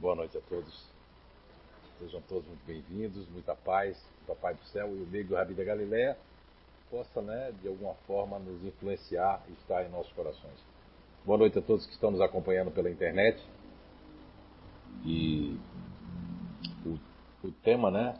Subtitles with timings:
[0.00, 0.86] Boa noite a todos.
[1.98, 5.54] Sejam todos muito bem-vindos, muita paz, o Papai do Céu e o meio do Rabi
[5.54, 6.16] da Galileia
[6.88, 10.54] possa, né, de alguma forma, nos influenciar e estar em nossos corações.
[11.24, 13.42] Boa noite a todos que estão nos acompanhando pela internet.
[15.04, 15.58] E
[16.86, 18.16] o, o tema, né,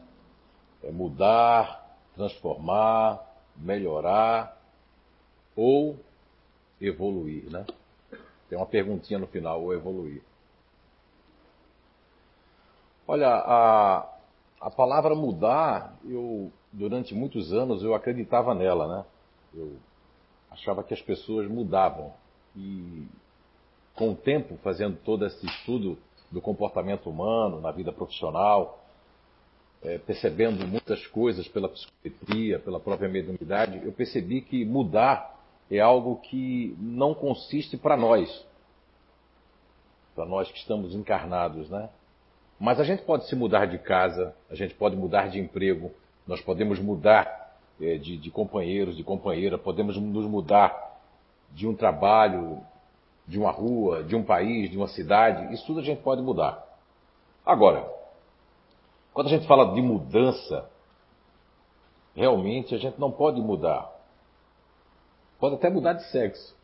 [0.83, 3.25] é mudar, transformar,
[3.57, 4.61] melhorar
[5.55, 5.97] ou
[6.81, 7.65] evoluir, né?
[8.49, 10.23] Tem uma perguntinha no final, ou evoluir.
[13.11, 14.07] Olha, a,
[14.61, 19.05] a palavra mudar, eu durante muitos anos eu acreditava nela, né?
[19.55, 19.77] Eu
[20.51, 22.13] achava que as pessoas mudavam
[22.55, 23.07] e
[23.95, 25.97] com o tempo, fazendo todo esse estudo
[26.31, 28.85] do comportamento humano na vida profissional,
[29.83, 35.35] é, percebendo muitas coisas pela psicometria, pela própria mediunidade, eu percebi que mudar
[35.71, 38.47] é algo que não consiste para nós,
[40.15, 41.89] para nós que estamos encarnados, né?
[42.59, 45.93] Mas a gente pode se mudar de casa, a gente pode mudar de emprego,
[46.27, 50.99] nós podemos mudar é, de, de companheiros, de companheira, podemos nos mudar
[51.51, 52.61] de um trabalho,
[53.27, 56.67] de uma rua, de um país, de uma cidade, isso tudo a gente pode mudar.
[57.47, 57.89] Agora,
[59.15, 60.69] quando a gente fala de mudança,
[62.15, 63.91] realmente a gente não pode mudar.
[65.39, 66.57] Pode até mudar de sexo,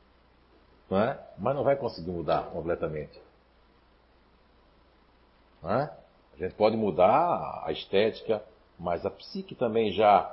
[0.90, 1.20] não é?
[1.38, 3.23] mas não vai conseguir mudar completamente.
[5.64, 5.90] Não é?
[6.34, 8.44] A gente pode mudar a estética,
[8.78, 10.30] mas a psique também já,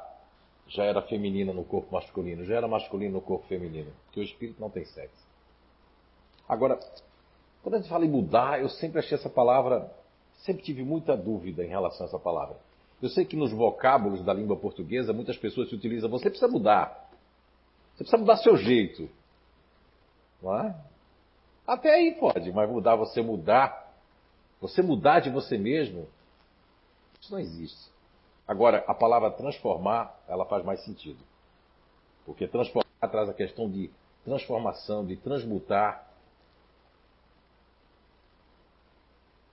[0.67, 4.59] já era feminina no corpo masculino, já era masculino no corpo feminino, porque o espírito
[4.59, 5.25] não tem sexo.
[6.49, 6.77] Agora,
[7.63, 9.89] quando a gente fala em mudar, eu sempre achei essa palavra,
[10.39, 12.57] sempre tive muita dúvida em relação a essa palavra.
[13.01, 17.09] Eu sei que nos vocábulos da língua portuguesa muitas pessoas se utilizam, você precisa mudar.
[17.93, 19.09] Você precisa mudar seu jeito.
[20.41, 20.75] Não é?
[21.65, 23.90] Até aí pode, mas mudar, você mudar,
[24.61, 26.07] você mudar de você mesmo,
[27.19, 27.91] isso não existe.
[28.47, 31.19] Agora, a palavra transformar, ela faz mais sentido.
[32.25, 33.91] Porque transformar traz a questão de
[34.23, 36.07] transformação, de transmutar.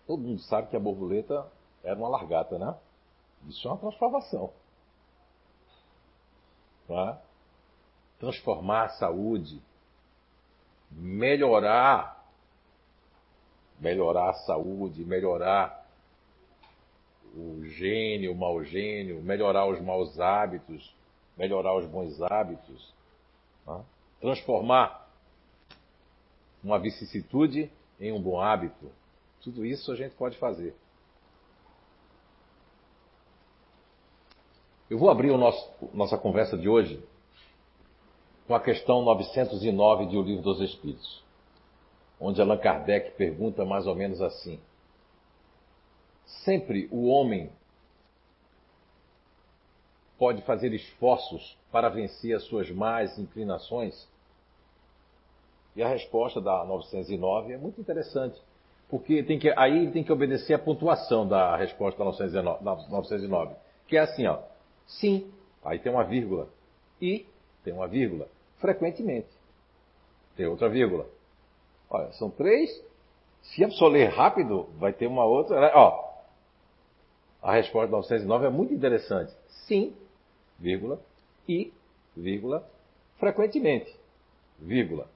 [0.07, 1.51] Todo mundo sabe que a borboleta
[1.83, 2.77] era uma largata, né?
[3.49, 4.53] Isso é uma transformação.
[6.91, 7.29] É?
[8.19, 9.63] transformar a saúde,
[10.91, 12.18] melhorar,
[13.81, 15.87] melhorar a saúde, melhorar
[17.35, 20.95] o gênio, o mau gênio, melhorar os maus hábitos,
[21.37, 22.93] melhorar os bons hábitos,
[23.67, 23.85] né?
[24.21, 25.09] transformar
[26.63, 28.91] uma vicissitude em um bom hábito.
[29.41, 30.75] Tudo isso a gente pode fazer.
[34.91, 37.03] Eu vou abrir nosso, nossa conversa de hoje
[38.47, 41.23] com a questão 909 de O Livro dos Espíritos,
[42.21, 44.61] onde Allan Kardec pergunta mais ou menos assim:
[46.45, 47.51] Sempre o homem
[50.19, 54.09] pode fazer esforços para vencer as suas más inclinações?
[55.77, 58.41] E a resposta da 909 é muito interessante,
[58.89, 63.55] porque tem que, aí tem que obedecer a pontuação da resposta da 909, 909
[63.89, 64.41] que é assim, ó,
[64.87, 65.33] sim,
[65.65, 66.49] aí tem uma vírgula,
[67.01, 67.27] e
[67.65, 69.29] tem uma vírgula, frequentemente.
[70.37, 71.07] Tem outra vírgula.
[71.91, 72.71] Olha, são três.
[73.43, 75.61] Se a pessoa ler rápido, vai ter uma outra.
[75.61, 75.71] Né?
[75.75, 76.09] Ó,
[77.43, 79.33] a resposta 909 é muito interessante.
[79.67, 79.95] Sim,
[80.59, 81.01] vírgula,
[81.49, 81.73] e,
[82.17, 82.69] vírgula,
[83.19, 83.95] frequentemente,
[84.59, 85.07] vírgula.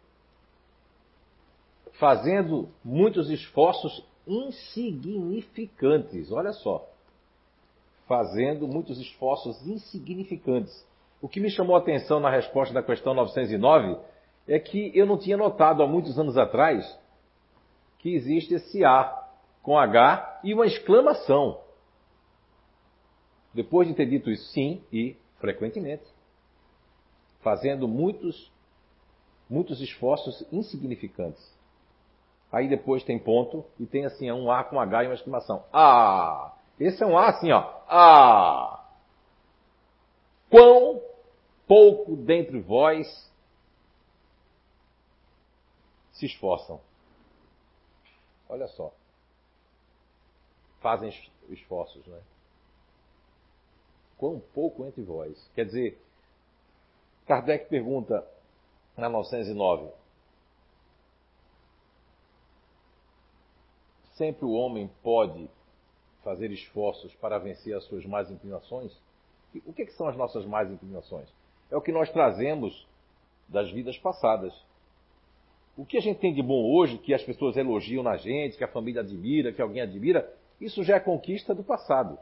[1.98, 6.32] Fazendo muitos esforços insignificantes.
[6.32, 6.88] Olha só.
[8.06, 10.86] Fazendo muitos esforços insignificantes.
[11.20, 13.96] O que me chamou a atenção na resposta da questão 909
[14.46, 16.98] é que eu não tinha notado há muitos anos atrás
[17.98, 19.26] que existe esse A
[19.62, 21.60] com H e uma exclamação.
[23.54, 26.04] Depois de ter dito isso, sim e frequentemente,
[27.40, 28.50] fazendo muitos,
[29.48, 31.52] muitos esforços insignificantes.
[32.50, 35.64] Aí depois tem ponto e tem assim um A com H e uma exclamação.
[35.72, 36.52] Ah!
[36.78, 37.60] Esse é um A assim, ó.
[37.88, 38.84] Ah!
[40.50, 41.00] Quão
[41.66, 43.31] pouco dentre vós
[46.22, 46.80] se esforçam.
[48.48, 48.92] Olha só.
[50.80, 51.10] Fazem
[51.48, 52.20] esforços, né?
[54.16, 55.50] Quão pouco entre vós.
[55.54, 56.00] Quer dizer,
[57.26, 58.24] Kardec pergunta
[58.96, 59.90] na 909.
[64.14, 65.50] Sempre o homem pode
[66.22, 68.96] fazer esforços para vencer as suas más inclinações?
[69.66, 71.28] O que, que são as nossas más inclinações?
[71.72, 72.86] é o que nós trazemos
[73.48, 74.52] das vidas passadas.
[75.76, 78.64] O que a gente tem de bom hoje, que as pessoas elogiam na gente, que
[78.64, 82.18] a família admira, que alguém admira, isso já é conquista do passado.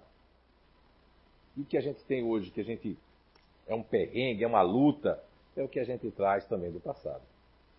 [1.56, 2.96] E o que a gente tem hoje, que a gente
[3.66, 5.22] é um perrengue, é uma luta,
[5.56, 7.22] é o que a gente traz também do passado.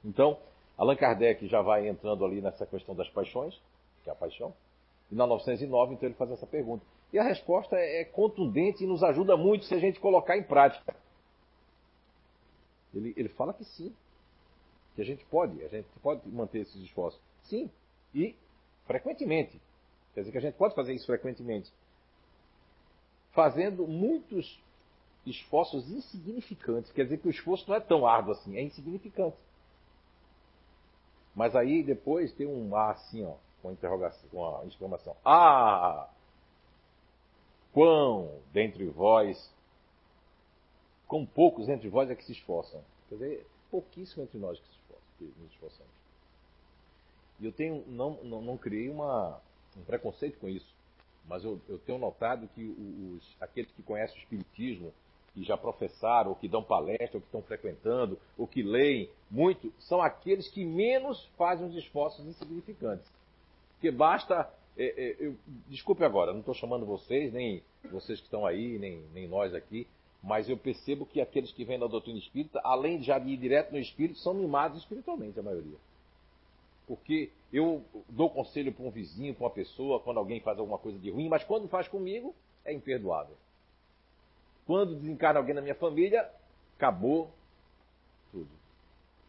[0.03, 0.37] Então,
[0.77, 3.59] Allan Kardec já vai entrando ali nessa questão das paixões,
[4.03, 4.53] que é a paixão,
[5.11, 6.85] e na 909, então, ele faz essa pergunta.
[7.13, 10.43] E a resposta é, é contundente e nos ajuda muito se a gente colocar em
[10.43, 10.95] prática.
[12.93, 13.93] Ele, ele fala que sim,
[14.95, 17.19] que a gente pode, a gente pode manter esses esforços.
[17.43, 17.69] Sim,
[18.13, 18.35] e
[18.85, 19.61] frequentemente.
[20.13, 21.71] Quer dizer que a gente pode fazer isso frequentemente.
[23.31, 24.61] Fazendo muitos
[25.25, 26.91] esforços insignificantes.
[26.91, 29.37] Quer dizer que o esforço não é tão árduo assim, é insignificante.
[31.35, 35.15] Mas aí depois tem um A assim, ó, com interrogação, com a exclamação.
[35.23, 36.09] Ah!
[37.71, 39.49] Quão dentre vós,
[41.07, 42.83] com poucos entre vós é que se esforçam.
[43.07, 44.80] Quer dizer, pouquíssimo entre nós que, se
[45.25, 45.91] que nos esforçamos.
[47.39, 49.39] E eu tenho, não, não, não criei uma,
[49.77, 50.73] um preconceito com isso,
[51.27, 54.93] mas eu, eu tenho notado que os, aqueles que conhecem o Espiritismo,
[55.33, 59.71] que já professaram, ou que dão palestra, ou que estão frequentando, ou que leem muito,
[59.79, 63.09] são aqueles que menos fazem os esforços insignificantes.
[63.73, 64.51] Porque basta.
[64.77, 65.35] É, é, eu,
[65.67, 69.87] desculpe agora, não estou chamando vocês, nem vocês que estão aí, nem, nem nós aqui,
[70.21, 73.71] mas eu percebo que aqueles que vêm da doutrina espírita, além de já ir direto
[73.71, 75.77] no espírito, são mimados espiritualmente, a maioria.
[76.87, 80.99] Porque eu dou conselho para um vizinho, para uma pessoa, quando alguém faz alguma coisa
[80.99, 83.35] de ruim, mas quando faz comigo, é imperdoável.
[84.65, 86.29] Quando desencarna alguém na minha família,
[86.77, 87.31] acabou
[88.31, 88.49] tudo.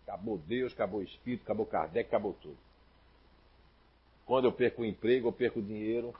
[0.07, 2.59] Acabou Deus, acabou o Espírito, acabou Kardec, acabou tudo.
[4.27, 6.15] Quando eu perco o emprego, eu perco o dinheiro.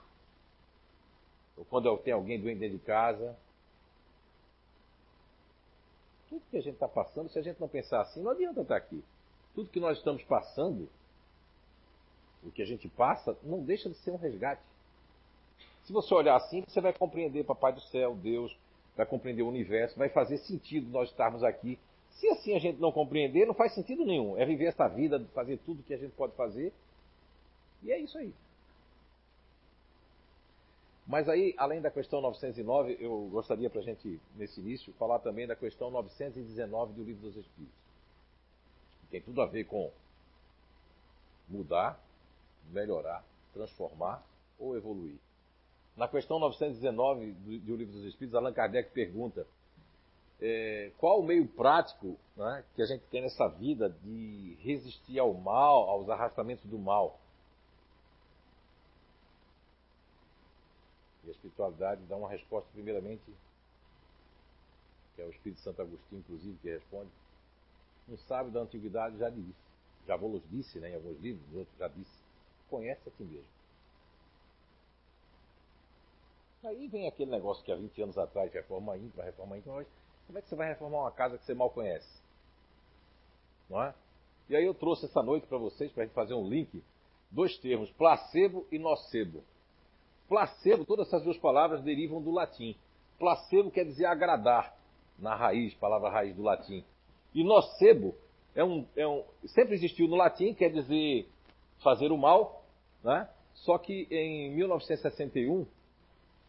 [1.57, 3.37] Ou quando eu tenho alguém doente dentro de casa.
[6.33, 8.75] Tudo que a gente está passando, se a gente não pensar assim, não adianta estar
[8.75, 9.03] aqui.
[9.53, 10.89] Tudo que nós estamos passando,
[12.43, 14.63] o que a gente passa, não deixa de ser um resgate.
[15.83, 18.57] Se você olhar assim, você vai compreender Papai do Céu, Deus,
[18.97, 21.77] vai compreender o universo, vai fazer sentido nós estarmos aqui.
[22.09, 24.35] Se assim a gente não compreender, não faz sentido nenhum.
[24.35, 26.73] É viver essa vida, fazer tudo que a gente pode fazer
[27.83, 28.33] e é isso aí.
[31.05, 35.45] Mas aí, além da questão 909, eu gostaria para a gente, nesse início, falar também
[35.45, 37.83] da questão 919 do Livro dos Espíritos.
[39.11, 39.91] Tem tudo a ver com
[41.49, 41.99] mudar,
[42.71, 43.23] melhorar,
[43.53, 44.23] transformar
[44.57, 45.17] ou evoluir.
[45.95, 49.45] Na questão 919 do, do Livro dos Espíritos, Allan Kardec pergunta
[50.41, 55.33] é, qual o meio prático né, que a gente tem nessa vida de resistir ao
[55.33, 57.19] mal, aos arrastamentos do mal.
[61.23, 63.23] E a espiritualidade dá uma resposta, primeiramente,
[65.15, 67.09] que é o Espírito Santo Agostinho, inclusive, que responde.
[68.09, 69.55] Um sábio da antiguidade já disse,
[70.05, 72.11] já vos disse, né, em alguns livros, outros já disse,
[72.69, 73.47] conhece a ti mesmo.
[76.65, 79.87] Aí vem aquele negócio que há 20 anos atrás, reforma íntima, reforma íntima, mas
[80.27, 82.21] como é que você vai reformar uma casa que você mal conhece?
[83.69, 83.93] Não é?
[84.49, 86.83] E aí eu trouxe essa noite para vocês, para a gente fazer um link,
[87.31, 89.43] dois termos, placebo e nocebo.
[90.33, 92.75] Placebo, todas essas duas palavras derivam do latim.
[93.19, 94.75] Placebo quer dizer agradar,
[95.19, 96.83] na raiz, palavra raiz do latim.
[97.35, 98.15] E nocebo
[98.55, 101.29] é um, é um, sempre existiu no latim, quer dizer
[101.83, 102.65] fazer o mal,
[103.03, 103.29] né?
[103.53, 105.67] só que em 1961,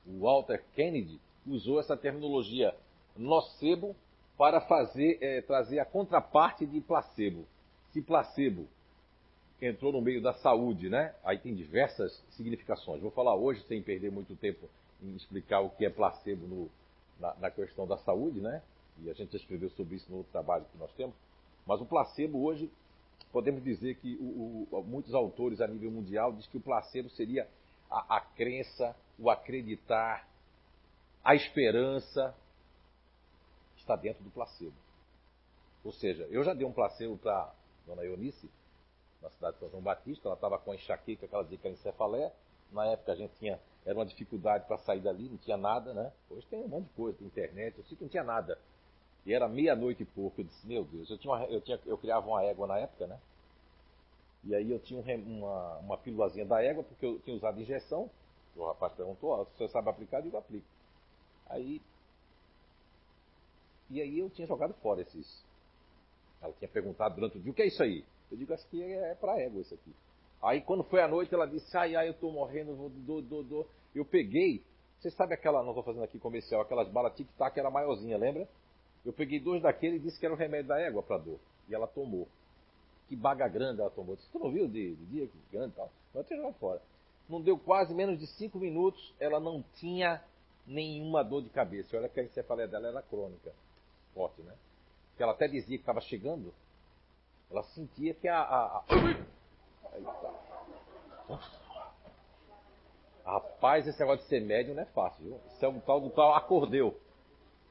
[0.07, 2.75] o Walter Kennedy usou essa terminologia
[3.15, 3.95] nocebo
[4.39, 7.45] para fazer, é, trazer a contraparte de placebo.
[7.93, 8.67] Se placebo
[9.67, 11.15] entrou no meio da saúde, né?
[11.25, 13.01] Aí tem diversas significações.
[13.01, 14.69] Vou falar hoje, sem perder muito tempo
[15.03, 16.71] em explicar o que é placebo no,
[17.21, 18.63] na, na, questão da saúde, né?
[19.03, 21.15] E a gente já escreveu sobre isso no outro trabalho que nós temos.
[21.67, 22.71] Mas o placebo hoje,
[23.33, 27.49] podemos dizer que o, o, muitos autores a nível mundial dizem que o placebo seria
[27.91, 30.29] a, a crença, o acreditar,
[31.23, 32.35] a esperança,
[33.77, 34.75] está dentro do placebo.
[35.85, 37.53] Ou seja, eu já dei um placebo para
[37.87, 38.49] Dona Eunice,
[39.25, 42.31] na cidade de São João Batista, ela estava com enxaqueca, aquela era encefalé.
[42.71, 46.13] Na época a gente tinha, era uma dificuldade para sair dali, não tinha nada, né?
[46.31, 48.59] Hoje tem um monte de coisa, tem internet, eu sei que não tinha nada.
[49.25, 51.97] E era meia-noite e pouco, eu disse, meu Deus, eu, tinha uma, eu, tinha, eu
[51.97, 53.19] criava uma égua na época, né?
[54.45, 58.11] E aí eu tinha um, uma, uma pílulazinha da égua, porque eu tinha usado injeção.
[58.55, 60.19] O rapaz perguntou, você sabe aplicar?
[60.19, 60.67] Eu digo, aplico.
[61.49, 61.81] Aí.
[63.89, 65.43] E aí eu tinha jogado fora esses.
[66.43, 68.05] Ela tinha perguntado durante o dia, o que é isso aí?
[68.31, 69.95] Eu digo, acho que é, é para égua isso aqui.
[70.43, 73.43] Aí quando foi a noite, ela disse, ai, ai, eu tô morrendo, vou, do, do,
[73.43, 73.67] do.
[73.95, 74.63] Eu peguei,
[74.99, 78.49] você sabe aquela, não estou fazendo aqui comercial, aquelas balas tic-tac, era maiorzinha, lembra?
[79.05, 81.39] Eu peguei dois daquele e disse que era o remédio da égua para dor.
[81.69, 82.27] E ela tomou.
[83.09, 84.17] que baga grande ela tomou.
[84.17, 85.91] Você não viu de, de dia que grande e tal?
[86.13, 86.81] Vai ter jogado fora.
[87.29, 90.23] Não deu quase menos de cinco minutos, ela não tinha
[90.67, 91.97] nenhuma dor de cabeça.
[91.97, 93.53] Olha que a encefaleia dela era crônica.
[94.15, 94.55] Forte, né?
[95.17, 96.53] Que ela até dizia que estava chegando.
[97.55, 98.41] Ela sentia que a.
[98.41, 98.85] a, a...
[103.25, 105.41] Rapaz, esse negócio de ser médium não é fácil, viu?
[105.53, 106.99] Isso é um tal do tal acordeu.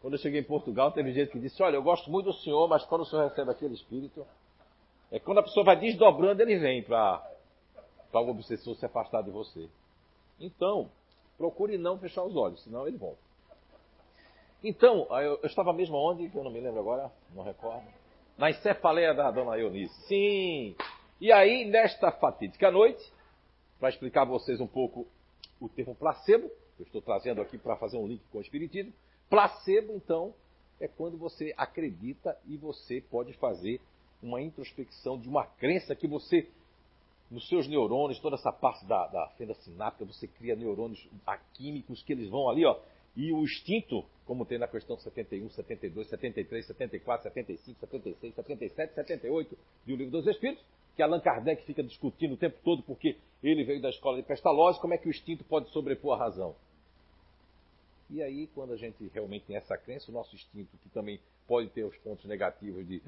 [0.02, 2.68] Quando eu cheguei em Portugal, teve gente que disse, olha, eu gosto muito do senhor,
[2.70, 4.26] mas quando o senhor recebe aquele espírito,
[5.12, 7.22] é quando a pessoa vai desdobrando, ele vem para
[8.14, 9.70] o obsessor se afastar de você.
[10.40, 10.90] Então,
[11.38, 13.22] procure não fechar os olhos, senão ele volta.
[14.64, 18.03] Então, eu, eu estava mesmo onde, que eu não me lembro agora, não recordo.
[18.38, 19.94] Na encefaleia da dona Eunice.
[20.08, 20.76] Sim!
[21.22, 23.02] E aí, nesta fatídica noite,
[23.80, 25.08] para explicar a vocês um pouco
[25.62, 26.50] o termo placebo,
[26.80, 28.92] eu estou trazendo aqui para fazer um link com o Espiritismo.
[29.30, 30.34] Placebo, então,
[30.80, 33.80] é quando você acredita e você pode fazer
[34.22, 36.50] uma introspecção de uma crença que você,
[37.30, 41.08] nos seus neurônios, toda essa parte da, da fenda sináptica, você cria neurônios
[41.54, 42.80] químicos que eles vão ali, ó,
[43.16, 49.58] e o instinto, como tem na questão 71, 72, 73, 74, 75, 76, 77, 78
[49.86, 50.64] do Livro dos Espíritos,
[50.96, 54.80] que Allan Kardec fica discutindo o tempo todo porque ele veio da escola de Pestalozzi,
[54.80, 56.56] como é que o instinto pode sobrepor a razão?
[58.10, 61.70] E aí, quando a gente realmente tem essa crença, o nosso instinto, que também pode
[61.70, 63.02] ter os pontos negativos de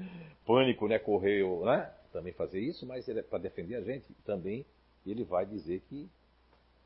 [0.44, 4.66] pânico, né, correr, né, também fazer isso, mas é para defender a gente, também
[5.06, 6.08] ele vai dizer que,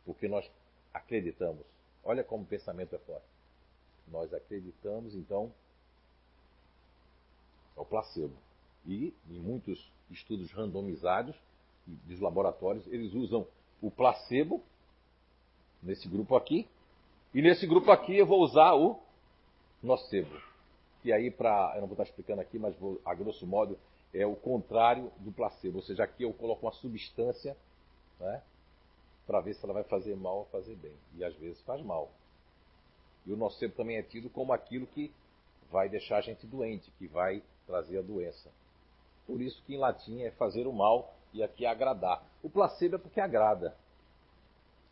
[0.05, 0.49] porque nós
[0.93, 1.65] acreditamos,
[2.05, 3.27] olha como o pensamento é forte,
[4.09, 5.53] nós acreditamos, então,
[7.77, 8.35] é o placebo.
[8.87, 11.37] E em muitos estudos randomizados
[11.87, 13.47] dos laboratórios, eles usam
[13.81, 14.63] o placebo
[15.83, 16.69] nesse grupo aqui,
[17.33, 19.01] e nesse grupo aqui eu vou usar o
[19.83, 20.37] nocebo.
[21.05, 23.79] E aí, para, eu não vou estar explicando aqui, mas vou, a grosso modo,
[24.13, 25.79] é o contrário do placebo.
[25.79, 27.57] Ou seja, aqui eu coloco uma substância
[28.19, 28.43] né,
[29.31, 30.93] para ver se ela vai fazer mal ou fazer bem.
[31.15, 32.11] E às vezes faz mal.
[33.25, 35.13] E o nocebo também é tido como aquilo que
[35.71, 38.51] vai deixar a gente doente, que vai trazer a doença.
[39.29, 42.25] Por isso que em latim é fazer o mal e aqui é agradar.
[42.43, 43.77] O placebo é porque agrada.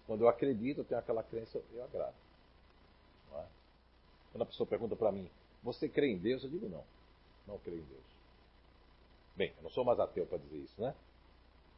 [0.07, 2.15] Quando eu acredito, eu tenho aquela crença, eu agrado.
[3.35, 3.45] É?
[4.31, 5.29] Quando a pessoa pergunta para mim,
[5.65, 6.45] você crê em Deus?
[6.45, 6.85] Eu digo não,
[7.45, 8.07] não creio em Deus.
[9.35, 10.95] Bem, eu não sou mais ateu para dizer isso, né?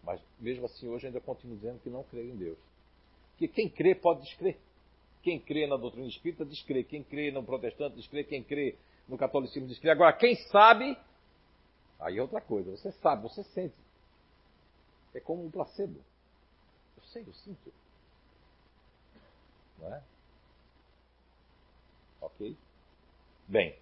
[0.02, 2.58] Mas mesmo assim, hoje ainda continuo dizendo que não creio em Deus.
[3.32, 4.58] Porque quem crê pode descrer.
[5.22, 6.82] Quem crê na doutrina espírita descrê.
[6.82, 8.24] Quem crê no protestante descrê.
[8.24, 8.76] Quem crê
[9.08, 9.90] no catolicismo descrê.
[9.90, 10.96] Agora, quem sabe
[12.00, 12.70] Aí é outra coisa.
[12.70, 13.74] Você sabe, você sente.
[15.14, 16.00] É como um placebo.
[16.96, 17.72] Eu sei, eu sinto.
[19.78, 20.02] Não é?
[22.22, 22.56] Ok?
[23.46, 23.76] Bem.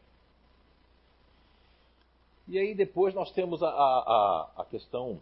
[2.49, 5.21] E aí depois nós temos a, a, a questão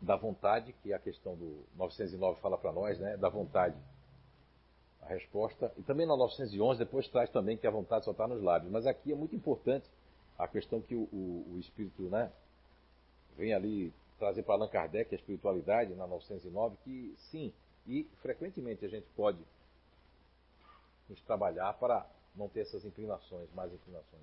[0.00, 3.16] da vontade, que é a questão do 909 fala para nós, né?
[3.16, 3.76] Da vontade.
[5.02, 5.72] A resposta.
[5.76, 8.70] E também na 911 depois traz também que a vontade só está nos lábios.
[8.70, 9.88] Mas aqui é muito importante
[10.38, 12.30] a questão que o, o, o espírito né,
[13.36, 17.52] vem ali trazer para Allan Kardec a espiritualidade na 909, que sim,
[17.86, 19.38] e frequentemente a gente pode
[21.08, 24.22] nos trabalhar para não ter essas inclinações, mais inclinações.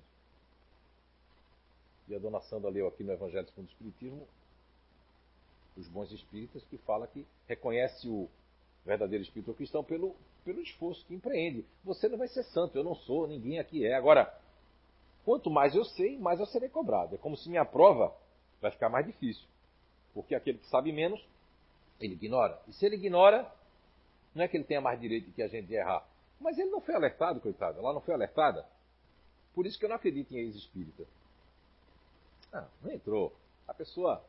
[2.08, 4.28] E a dona Sandra leu aqui no Evangelho segundo o Espiritismo
[5.76, 8.28] os bons espíritas que fala que reconhece o
[8.84, 10.14] verdadeiro espírito cristão pelo,
[10.44, 11.64] pelo esforço que empreende.
[11.84, 13.94] Você não vai ser santo, eu não sou, ninguém aqui é.
[13.94, 14.32] Agora,
[15.26, 17.16] Quanto mais eu sei, mais eu serei cobrado.
[17.16, 18.14] É como se minha prova
[18.62, 19.44] vai ficar mais difícil.
[20.14, 21.20] Porque aquele que sabe menos,
[22.00, 22.62] ele ignora.
[22.68, 23.52] E se ele ignora,
[24.32, 26.06] não é que ele tenha mais direito que a gente de errar.
[26.40, 27.80] Mas ele não foi alertado, coitado.
[27.80, 28.64] Ela não foi alertada.
[29.52, 31.02] Por isso que eu não acredito em ex-espírita.
[32.52, 33.34] Ah, não entrou.
[33.66, 34.22] A pessoa.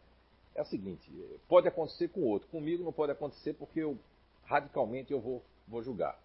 [0.57, 1.09] É o seguinte:
[1.47, 2.49] pode acontecer com outro.
[2.49, 3.97] Comigo não pode acontecer porque eu,
[4.43, 6.19] radicalmente, eu vou, vou julgar.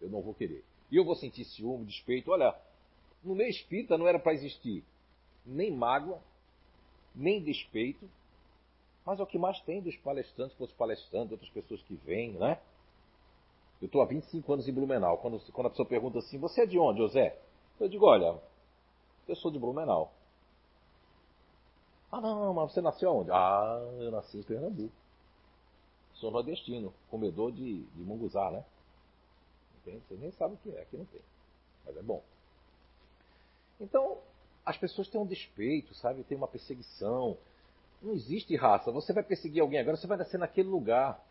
[0.00, 0.62] Eu não vou querer.
[0.90, 2.30] E eu vou sentir ciúme, despeito.
[2.30, 2.54] Olha,
[3.24, 4.84] no meio espírita não era para existir
[5.44, 6.20] nem mágoa,
[7.14, 8.08] nem despeito,
[9.04, 12.60] mas é o que mais tem dos palestrantes, dos palestrantes, outras pessoas que vêm, né?
[13.80, 15.16] Eu estou há 25 anos em Blumenau.
[15.18, 17.38] Quando, quando a pessoa pergunta assim, você é de onde, José?
[17.80, 18.38] Eu digo, olha,
[19.26, 20.12] eu sou de Blumenau.
[22.10, 23.30] Ah, não, mas você nasceu aonde?
[23.30, 24.92] Ah, eu nasci em Pernambuco.
[26.14, 28.64] Sou nordestino, comedor de, de munguzá, né?
[29.78, 30.02] Entende?
[30.08, 31.20] Você nem sabe o que é, aqui não tem.
[31.86, 32.22] Mas é bom.
[33.80, 34.18] Então,
[34.64, 36.24] as pessoas têm um despeito, sabe?
[36.24, 37.36] Tem uma perseguição.
[38.02, 38.90] Não existe raça.
[38.90, 41.22] Você vai perseguir alguém agora, você vai nascer naquele lugar.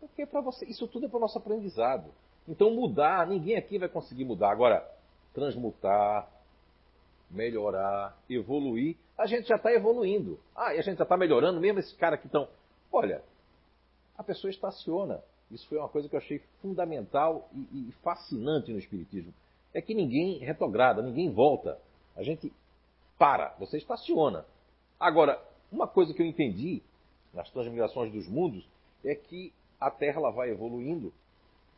[0.00, 2.12] Porque para você, isso tudo é para o nosso aprendizado.
[2.46, 4.50] Então mudar, ninguém aqui vai conseguir mudar.
[4.50, 4.88] Agora,
[5.34, 6.28] transmutar,
[7.30, 10.38] melhorar, evoluir, A gente já está evoluindo.
[10.54, 12.48] Ah, e a gente já está melhorando, mesmo esses caras que estão.
[12.92, 13.22] Olha,
[14.16, 15.20] a pessoa estaciona.
[15.50, 19.34] Isso foi uma coisa que eu achei fundamental e, e fascinante no Espiritismo.
[19.74, 21.78] É que ninguém retrograda, ninguém volta.
[22.16, 22.52] A gente
[23.18, 24.46] para, você estaciona.
[25.00, 26.82] Agora, uma coisa que eu entendi
[27.34, 28.66] nas transmigrações dos mundos
[29.04, 31.12] é que a Terra ela vai evoluindo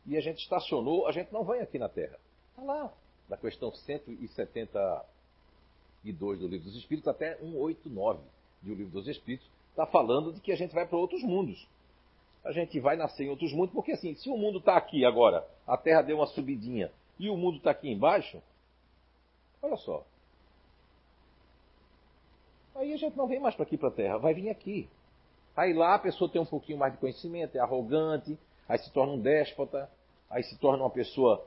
[0.05, 2.17] e a gente estacionou, a gente não vai aqui na Terra.
[2.51, 2.93] Está lá,
[3.29, 3.71] na questão
[6.03, 8.19] 172 do Livro dos Espíritos até 189
[8.61, 11.67] do Livro dos Espíritos, está falando de que a gente vai para outros mundos.
[12.43, 15.47] A gente vai nascer em outros mundos, porque assim, se o mundo está aqui agora,
[15.65, 18.41] a Terra deu uma subidinha, e o mundo está aqui embaixo,
[19.61, 20.03] olha só.
[22.75, 24.89] Aí a gente não vem mais para aqui para a Terra, vai vir aqui.
[25.55, 29.13] Aí lá a pessoa tem um pouquinho mais de conhecimento, é arrogante, aí se torna
[29.13, 29.89] um déspota,
[30.29, 31.45] aí se torna uma pessoa.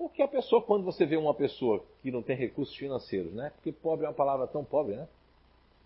[0.00, 3.52] Porque a pessoa, quando você vê uma pessoa que não tem recursos financeiros, né?
[3.54, 5.06] Porque pobre é uma palavra tão pobre, né?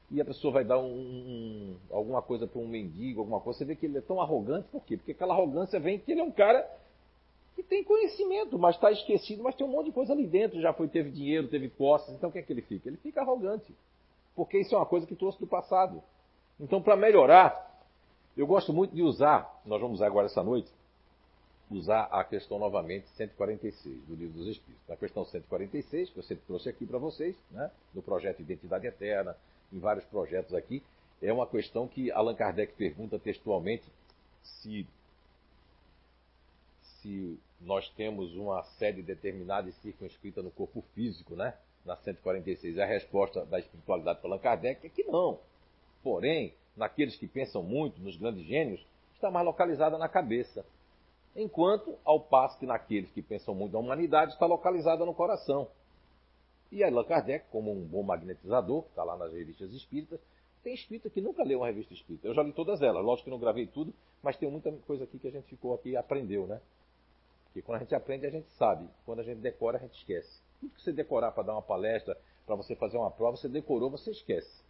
[0.08, 3.64] E a pessoa vai dar um, um, alguma coisa para um mendigo, alguma coisa, você
[3.64, 4.96] vê que ele é tão arrogante, por quê?
[4.96, 6.64] Porque aquela arrogância vem que ele é um cara
[7.56, 10.72] que tem conhecimento, mas está esquecido, mas tem um monte de coisa ali dentro, já
[10.72, 12.88] foi, teve dinheiro, teve posses, então o que é que ele fica?
[12.88, 13.74] Ele fica arrogante.
[14.36, 16.00] Porque isso é uma coisa que trouxe do passado.
[16.60, 17.82] Então, para melhorar,
[18.36, 20.70] eu gosto muito de usar, nós vamos usar agora essa noite,
[21.70, 24.88] usar a questão novamente 146 do Livro dos Espíritos.
[24.88, 29.36] Na questão 146, que eu sempre trouxe aqui para vocês, né, no projeto Identidade Eterna,
[29.72, 30.82] em vários projetos aqui,
[31.22, 33.84] é uma questão que Allan Kardec pergunta textualmente
[34.42, 34.86] se,
[37.00, 41.54] se nós temos uma sede determinada e circunscrita no corpo físico, né?
[41.84, 42.78] Na 146.
[42.78, 45.38] A resposta da espiritualidade para Allan Kardec é que não.
[46.02, 50.64] Porém, naqueles que pensam muito, nos grandes gênios, está mais localizada na cabeça.
[51.36, 55.68] Enquanto, ao passo que naqueles que pensam muito na humanidade, está localizada no coração.
[56.70, 60.20] E Allan Kardec, como um bom magnetizador, está lá nas revistas espíritas,
[60.62, 62.26] tem espírita que nunca leu uma revista espírita.
[62.26, 65.18] Eu já li todas elas, lógico que não gravei tudo, mas tem muita coisa aqui
[65.18, 66.60] que a gente ficou aqui e aprendeu, né?
[67.44, 68.88] Porque quando a gente aprende, a gente sabe.
[69.04, 70.40] Quando a gente decora, a gente esquece.
[70.60, 73.90] Tudo que você decorar para dar uma palestra, para você fazer uma prova, você decorou,
[73.90, 74.62] você esquece.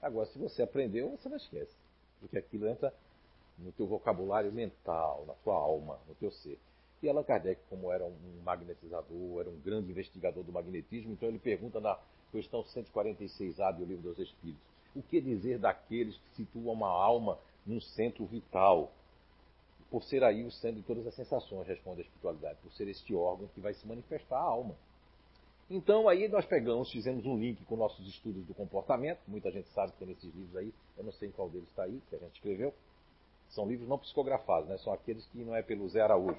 [0.00, 1.72] Agora, se você aprendeu, você não esquece.
[2.20, 2.94] Porque aquilo entra
[3.58, 6.58] no teu vocabulário mental, na tua alma, no teu ser.
[7.02, 11.38] E Allan Kardec, como era um magnetizador, era um grande investigador do magnetismo, então ele
[11.38, 11.98] pergunta na
[12.30, 14.62] questão 146A do Livro dos Espíritos:
[14.94, 18.92] o que dizer daqueles que situam uma alma num centro vital?
[19.90, 23.14] Por ser aí o centro de todas as sensações, responde a espiritualidade, por ser este
[23.14, 24.74] órgão que vai se manifestar a alma.
[25.68, 29.92] Então aí nós pegamos, fizemos um link com nossos estudos do comportamento, muita gente sabe
[29.92, 32.18] que tem esses livros aí, eu não sei em qual deles está aí, que a
[32.18, 32.72] gente escreveu.
[33.52, 34.76] São livros não psicografados, né?
[34.78, 36.38] são aqueles que não é pelo Zé Araújo,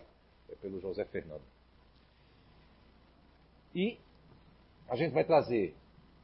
[0.50, 1.44] é pelo José Fernando.
[3.74, 3.98] E
[4.88, 5.76] a gente vai trazer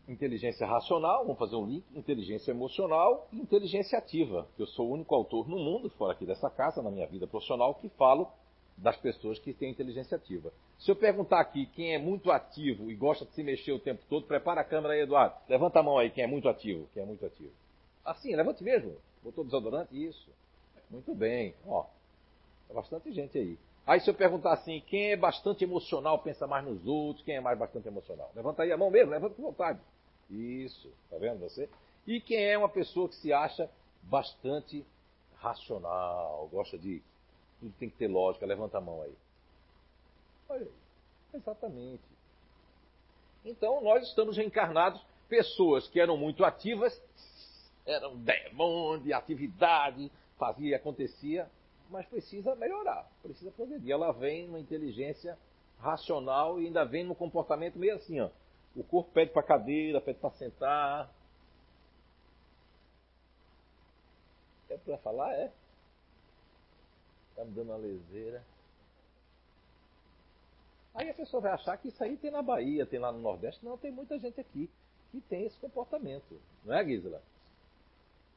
[0.07, 4.47] inteligência racional, vamos fazer um link, inteligência emocional e inteligência ativa.
[4.57, 7.75] Eu sou o único autor no mundo, fora aqui dessa casa, na minha vida profissional,
[7.75, 8.27] que falo
[8.75, 10.51] das pessoas que têm inteligência ativa.
[10.79, 14.01] Se eu perguntar aqui quem é muito ativo e gosta de se mexer o tempo
[14.09, 15.35] todo, prepara a câmera aí, Eduardo.
[15.47, 16.87] Levanta a mão aí, quem é muito ativo.
[16.93, 17.51] Quem é muito ativo.
[18.03, 18.95] Assim, levante mesmo.
[19.21, 19.93] Botou desodorante?
[19.93, 20.29] Isso.
[20.89, 21.53] Muito bem.
[21.65, 21.85] Ó,
[22.73, 23.57] bastante gente aí.
[23.85, 27.41] Aí se eu perguntar assim, quem é bastante emocional, pensa mais nos outros, quem é
[27.41, 28.31] mais bastante emocional?
[28.35, 29.79] Levanta aí a mão mesmo, levanta com vontade.
[30.29, 31.67] Isso, tá vendo você?
[32.05, 33.69] E quem é uma pessoa que se acha
[34.03, 34.85] bastante
[35.37, 37.01] racional, gosta de
[37.59, 38.45] tudo tem que ter lógica.
[38.45, 39.13] Levanta a mão aí.
[40.47, 40.71] Olha aí.
[41.33, 42.03] Exatamente.
[43.45, 46.99] Então, nós estamos reencarnados pessoas que eram muito ativas,
[47.85, 51.47] eram demônio de atividade, fazia e acontecia,
[51.89, 53.91] mas precisa melhorar, precisa progredir.
[53.91, 55.37] Ela vem numa inteligência
[55.79, 58.29] racional e ainda vem no comportamento meio assim, ó.
[58.75, 61.13] O corpo pede para cadeira, pede para sentar.
[64.69, 65.33] É para falar?
[65.33, 65.51] É.
[67.31, 68.43] Está me dando uma leseira.
[70.93, 73.65] Aí a pessoa vai achar que isso aí tem na Bahia, tem lá no Nordeste.
[73.65, 74.69] Não, tem muita gente aqui
[75.11, 76.39] que tem esse comportamento.
[76.63, 77.21] Não é, Gisela?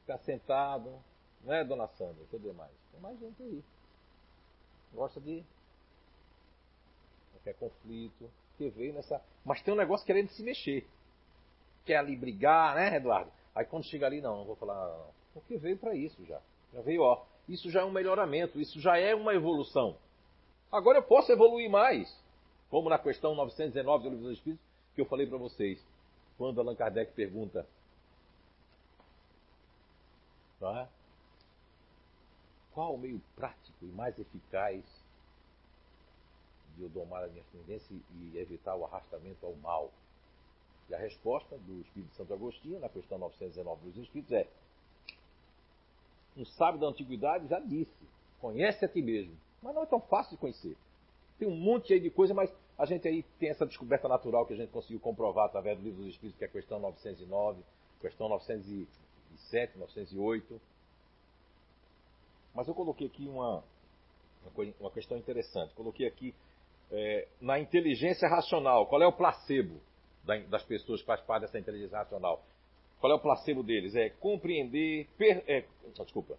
[0.01, 0.91] Ficar sentado.
[1.43, 2.23] Não é, dona Sandra?
[2.31, 2.71] Cadê mais?
[2.91, 3.63] Tem mais gente aí.
[4.93, 5.43] Gosta de.
[7.33, 8.29] Não quer conflito.
[8.57, 9.21] Que veio nessa.
[9.43, 10.87] Mas tem um negócio querendo se mexer.
[11.85, 13.31] Quer ali brigar, né, Eduardo?
[13.53, 14.87] Aí quando chega ali, não, não vou falar.
[14.87, 15.07] Não.
[15.33, 16.39] Porque veio para isso já.
[16.73, 19.97] Já veio, ó isso já é um melhoramento, isso já é uma evolução.
[20.71, 22.13] Agora eu posso evoluir mais,
[22.69, 25.83] como na questão 919 do Livro dos Espíritos, que eu falei para vocês,
[26.37, 27.67] quando Allan Kardec pergunta.
[30.61, 30.87] É?
[32.73, 34.83] Qual o meio prático e mais eficaz
[36.75, 39.91] de eu domar a minha tendência e evitar o arrastamento ao mal?
[40.89, 44.47] E a resposta do Espírito Santo Agostinho, na questão 919 dos Espíritos, é:
[46.35, 47.93] um sábio da antiguidade já disse,
[48.41, 49.37] conhece a ti mesmo.
[49.61, 50.75] Mas não é tão fácil de conhecer.
[51.37, 54.53] Tem um monte aí de coisa, mas a gente aí tem essa descoberta natural que
[54.53, 57.61] a gente conseguiu comprovar através do livro dos Espíritos, que é a questão 909,
[58.01, 60.59] questão 907, 908.
[62.53, 63.63] Mas eu coloquei aqui uma,
[64.79, 65.73] uma questão interessante.
[65.73, 66.33] Coloquei aqui
[66.91, 68.85] é, na inteligência racional.
[68.87, 69.79] Qual é o placebo
[70.49, 72.43] das pessoas que fazem parte dessa inteligência racional?
[72.99, 73.95] Qual é o placebo deles?
[73.95, 75.65] É compreender, per, é,
[75.97, 76.37] desculpa,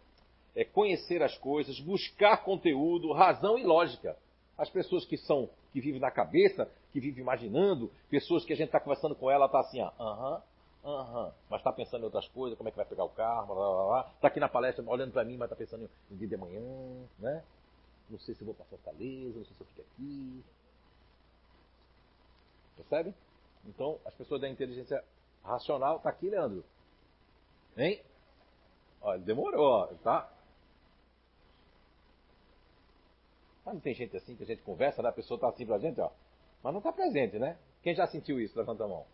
[0.56, 4.16] é conhecer as coisas, buscar conteúdo, razão e lógica.
[4.56, 8.68] As pessoas que são, que vivem na cabeça, que vivem imaginando, pessoas que a gente
[8.68, 10.40] está conversando com ela, está assim, aham,
[10.84, 13.54] aham, mas está pensando em outras coisas, como é que vai pegar o carro, blá,
[13.54, 14.12] blá, blá.
[14.14, 16.60] Está aqui na palestra olhando para mim, mas está pensando em dia de amanhã,
[17.18, 17.42] né?
[18.10, 20.44] Não sei se vou para Fortaleza, não sei se eu fico aqui.
[22.76, 23.14] Percebe?
[23.66, 25.02] Então, as pessoas da inteligência
[25.42, 26.64] racional, tá aqui, Leandro.
[27.76, 28.02] Hein?
[29.00, 30.30] Olha, demorou, tá?
[33.64, 35.08] Mas não tem gente assim que a gente conversa, né?
[35.08, 36.10] A pessoa tá assim pra gente, ó.
[36.62, 37.56] Mas não tá presente, né?
[37.82, 38.58] Quem já sentiu isso?
[38.58, 39.06] Levanta a mão.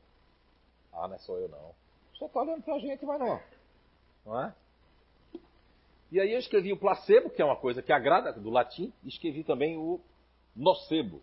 [0.92, 1.74] Ah, não é só eu não.
[2.14, 3.40] Só tá olhando pra gente, mas não.
[4.26, 4.54] Não é?
[6.12, 9.08] E aí eu escrevi o placebo, que é uma coisa que agrada, do latim, e
[9.08, 10.00] escrevi também o
[10.56, 11.22] nocebo.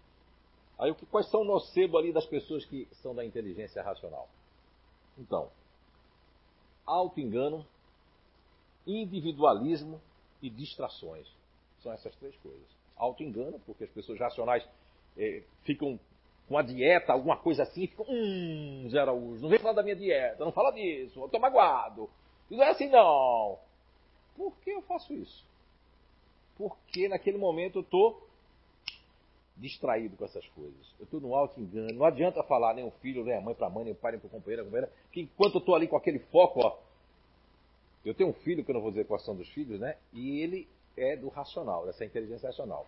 [0.80, 4.30] Aí quais são o nocebo ali das pessoas que são da inteligência racional?
[5.18, 5.50] Então,
[6.86, 7.66] auto-engano,
[8.86, 10.00] individualismo
[10.42, 11.28] e distrações.
[11.82, 12.66] São essas três coisas.
[12.96, 14.68] Auto-engano, porque as pessoas racionais
[15.18, 16.00] eh, ficam
[16.48, 19.96] com a dieta, alguma coisa assim, ficam, hum, Zé Araújo, não vem falar da minha
[19.96, 22.10] dieta, não fala disso, eu tô magoado.
[22.50, 23.60] Não é assim não.
[24.36, 25.46] Por que eu faço isso?
[26.58, 28.28] Porque naquele momento eu estou
[29.58, 30.94] distraído com essas coisas.
[31.00, 31.94] Eu estou no alto engano.
[31.94, 34.12] Não adianta falar nem o filho, nem a mãe para a mãe, nem o pai,
[34.14, 36.78] nem para o companheiro, companheira, que enquanto eu estou ali com aquele foco, ó,
[38.06, 39.98] eu tenho um filho, que eu não vou dizer quais são dos filhos, né?
[40.14, 42.86] E ele é do racional, dessa inteligência racional.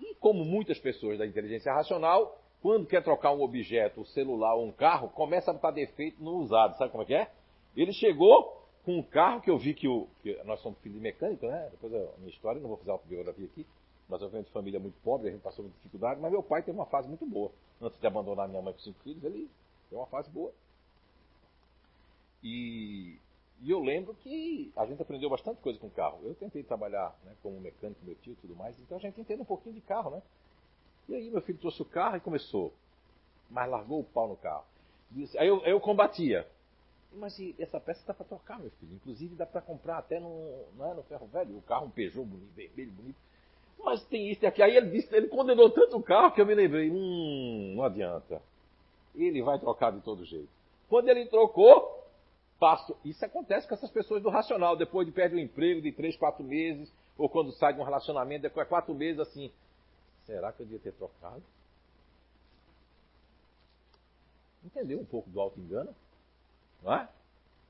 [0.00, 4.66] E como muitas pessoas da inteligência racional, quando quer trocar um objeto, um celular ou
[4.66, 6.76] um carro, começa a estar defeito no usado.
[6.76, 7.30] Sabe como é que é?
[7.76, 11.02] Ele chegou, com um carro que eu vi que, o, que nós somos filhos de
[11.02, 11.68] mecânico, né?
[11.70, 13.66] Depois a minha história, não vou fazer autobiografia aqui,
[14.10, 16.76] eu venho de família muito pobre, a gente passou muita dificuldade, mas meu pai teve
[16.76, 17.52] uma fase muito boa.
[17.80, 19.50] Antes de abandonar minha mãe com cinco filhos, ele
[19.88, 20.52] teve uma fase boa.
[22.42, 23.18] E,
[23.60, 26.20] e eu lembro que a gente aprendeu bastante coisa com carro.
[26.22, 29.42] Eu tentei trabalhar né, como mecânico, meu tio e tudo mais, então a gente entende
[29.42, 30.22] um pouquinho de carro, né?
[31.08, 32.72] E aí meu filho trouxe o carro e começou,
[33.50, 34.64] mas largou o pau no carro.
[35.38, 36.46] Aí eu, eu combatia.
[37.12, 38.94] Mas essa peça está para trocar, meu filho.
[38.94, 41.56] Inclusive dá para comprar até no, é, no ferro velho.
[41.56, 43.16] O carro, um Peugeot bonito, vermelho, bonito.
[43.82, 44.62] Mas tem isso e aqui.
[44.62, 48.42] Aí ele disse, ele condenou tanto o carro que eu me lembrei, hum, não adianta.
[49.14, 50.48] Ele vai trocar de todo jeito.
[50.88, 52.06] Quando ele trocou,
[52.58, 52.94] passo.
[53.04, 54.76] Isso acontece com essas pessoas do racional.
[54.76, 58.42] Depois de perder o emprego de três, quatro meses, ou quando sai de um relacionamento,
[58.42, 59.50] depois de quatro meses, assim.
[60.28, 61.42] Será que eu devia ter trocado?
[64.62, 65.94] Entendeu um pouco do auto-engano?
[66.82, 67.08] Não é?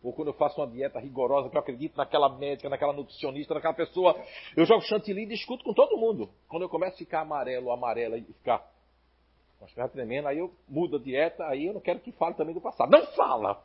[0.02, 3.74] Ou quando eu faço uma dieta rigorosa, que eu acredito naquela médica, naquela nutricionista, naquela
[3.74, 4.20] pessoa,
[4.56, 6.28] eu jogo chantilly e discuto com todo mundo.
[6.48, 8.58] Quando eu começo a ficar amarelo, amarela e ficar
[9.60, 12.34] com as pernas tremendo, aí eu mudo a dieta, aí eu não quero que fale
[12.34, 12.90] também do passado.
[12.90, 13.64] Não fala!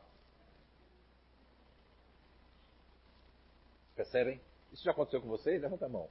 [3.96, 4.40] Percebem?
[4.72, 5.60] Isso já aconteceu com vocês?
[5.60, 6.08] Levanta a mão.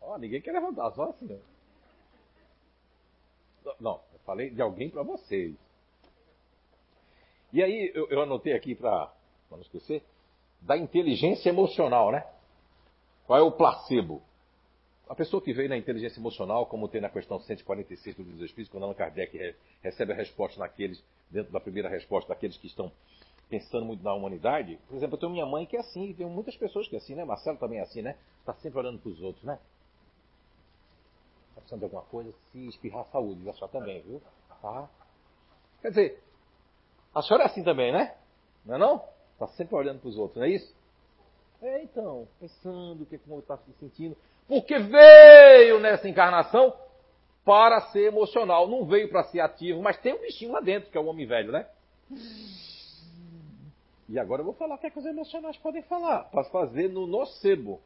[0.00, 1.38] Ó, oh, ninguém quer levantar, só assim.
[3.80, 5.54] Não, eu falei de alguém para vocês.
[7.52, 9.12] E aí eu, eu anotei aqui para
[9.50, 10.02] não esquecer,
[10.60, 12.26] da inteligência emocional, né?
[13.26, 14.22] Qual é o placebo?
[15.08, 18.44] A pessoa que veio na inteligência emocional, como tem na questão 146 do Livro dos
[18.46, 22.92] Espíritos, quando Allan Kardec recebe a resposta naqueles, dentro da primeira resposta, daqueles que estão
[23.48, 24.78] pensando muito na humanidade.
[24.86, 26.98] Por exemplo, eu tenho minha mãe que é assim, e tem muitas pessoas que é
[26.98, 27.24] assim, né?
[27.24, 28.16] Marcelo também é assim, né?
[28.40, 29.58] Está sempre olhando para os outros, né?
[31.58, 34.22] Está precisando de alguma coisa, se espirrar saúde, a senhora também, viu?
[34.62, 34.88] Tá?
[35.82, 36.22] Quer dizer,
[37.14, 38.14] a senhora é assim também, né?
[38.64, 39.04] Não é não?
[39.32, 40.74] Está sempre olhando para os outros, não é isso?
[41.60, 44.16] É, então, pensando o que, é que o está se sentindo.
[44.46, 46.72] Porque veio nessa encarnação
[47.44, 48.68] para ser emocional.
[48.68, 51.26] Não veio para ser ativo, mas tem um bichinho lá dentro, que é o homem
[51.26, 51.68] velho, né?
[54.08, 56.24] E agora eu vou falar o que, é que os emocionais podem falar.
[56.30, 57.80] Para fazer no nocebo.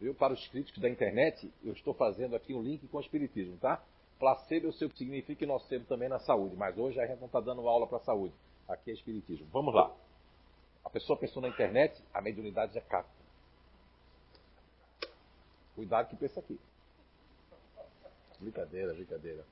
[0.00, 3.58] Eu, para os críticos da internet, eu estou fazendo aqui um link com o Espiritismo,
[3.58, 3.82] tá?
[4.18, 7.18] Placebo eu sei o que significa e nocebo também na saúde, mas hoje a gente
[7.20, 8.34] não está dando aula para a saúde.
[8.68, 9.46] Aqui é espiritismo.
[9.52, 9.90] Vamos lá.
[10.84, 13.10] A pessoa pensou na internet, a mediunidade já capta.
[15.74, 16.58] Cuidado que pensa aqui.
[18.38, 19.44] Brincadeira, brincadeira.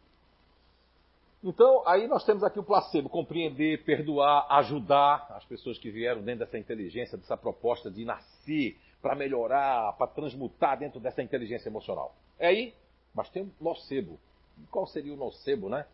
[1.43, 6.45] Então, aí nós temos aqui o placebo, compreender, perdoar, ajudar as pessoas que vieram dentro
[6.45, 12.15] dessa inteligência, dessa proposta de nascer para melhorar, para transmutar dentro dessa inteligência emocional.
[12.39, 12.75] É aí,
[13.15, 14.19] mas tem o nocebo.
[14.59, 15.87] E qual seria o nocebo, né?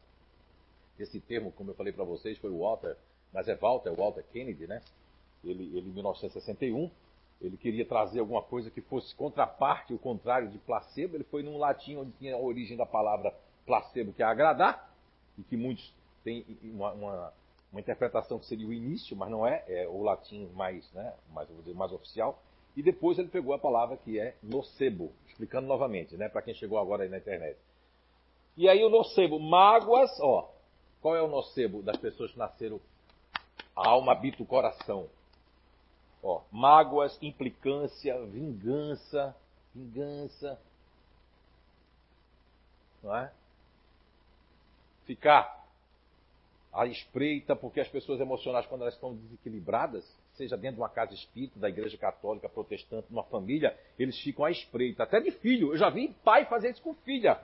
[0.99, 2.97] Esse termo, como eu falei para vocês, foi o Walter,
[3.33, 4.81] mas é Walter, Walter Kennedy, né?
[5.43, 6.91] Ele, ele em 1961,
[7.41, 11.17] ele queria trazer alguma coisa que fosse contraparte, o contrário de placebo.
[11.17, 13.35] Ele foi num latim onde tinha a origem da palavra
[13.67, 14.91] placebo, que é agradar,
[15.39, 17.33] e que muitos têm uma, uma,
[17.73, 21.49] uma interpretação que seria o início, mas não é, é o latim mais, né, mais,
[21.49, 22.41] dizer, mais oficial.
[22.77, 26.79] E depois ele pegou a palavra que é nocebo, explicando novamente, né, para quem chegou
[26.79, 27.57] agora aí na internet.
[28.57, 30.51] E aí o nocebo, mágoas, ó,
[31.01, 32.81] qual é o nocebo das pessoas que nasceram?
[33.77, 35.09] A alma habita o coração.
[36.23, 39.37] Ó, mágoas, implicância, vingança,
[39.75, 40.59] vingança.
[43.03, 43.33] Não é?
[45.05, 45.65] Ficar
[46.73, 50.05] à espreita, porque as pessoas emocionais, quando elas estão desequilibradas,
[50.37, 54.51] seja dentro de uma casa espírita, da igreja católica, protestante, numa família, eles ficam à
[54.51, 55.73] espreita, até de filho.
[55.73, 57.41] Eu já vi pai fazer isso com filha.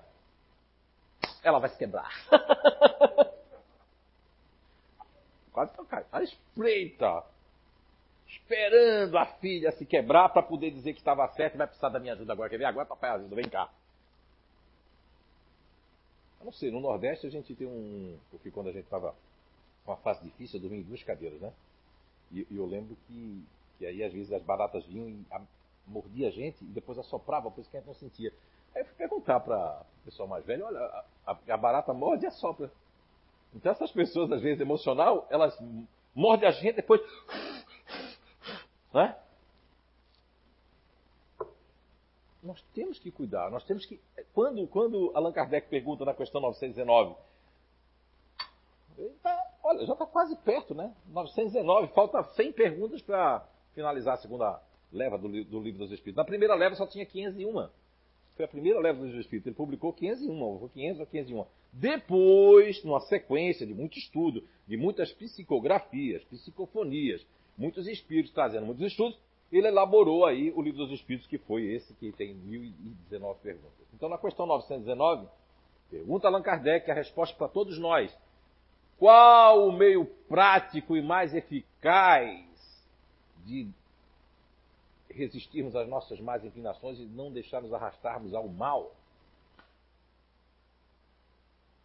[1.42, 2.10] Ela vai se quebrar.
[5.52, 6.04] Quase não cai.
[6.12, 7.24] À espreita
[8.26, 11.98] esperando a filha se quebrar para poder dizer que estava certo e vai precisar da
[11.98, 12.48] minha ajuda agora.
[12.48, 12.64] Quer ver?
[12.64, 13.68] Agora papai ajuda, vem cá.
[16.38, 18.18] Eu não sei, no Nordeste a gente tem um.
[18.30, 19.14] Porque quando a gente estava
[19.84, 21.52] com uma fase difícil, eu dormia em duas cadeiras, né?
[22.32, 23.44] E, eu lembro que,
[23.78, 25.40] que aí às vezes as baratas vinham e a,
[25.86, 28.32] mordia a gente e depois assoprava, por isso que a gente não sentia.
[28.74, 30.80] Aí eu fui perguntar para o pessoal mais velho: olha,
[31.26, 32.70] a, a, barata morde e assopra.
[33.54, 35.58] Então essas pessoas, às vezes, emocional, elas
[36.14, 37.00] mordem a gente depois
[38.94, 39.16] né?
[42.42, 44.00] Nós temos que cuidar, nós temos que.
[44.32, 47.20] Quando, quando Allan Kardec pergunta na questão 919, tá,
[49.62, 50.92] olha, já está quase perto, né?
[51.08, 54.60] 919, falta 100 perguntas para finalizar a segunda
[54.92, 56.16] leva do, do, Livro dos Espíritos.
[56.16, 57.68] Na primeira leva só tinha 501.
[58.36, 59.46] Foi a primeira leva dos Espíritos.
[59.46, 61.46] Ele publicou 501, ou 500 ou 501.
[61.72, 67.24] Depois, numa sequência de muito estudo, de muitas psicografias, psicofonias,
[67.56, 69.18] muitos espíritos, trazendo muitos estudos,
[69.52, 73.86] ele elaborou aí o livro dos espíritos, que foi esse que tem 1019 perguntas.
[73.94, 75.26] Então, na questão 919,
[75.90, 78.16] pergunta Allan Kardec a resposta para todos nós.
[79.00, 82.46] Qual o meio prático e mais eficaz
[83.46, 83.66] de
[85.08, 88.94] resistirmos às nossas más inclinações e não deixarmos arrastarmos ao mal?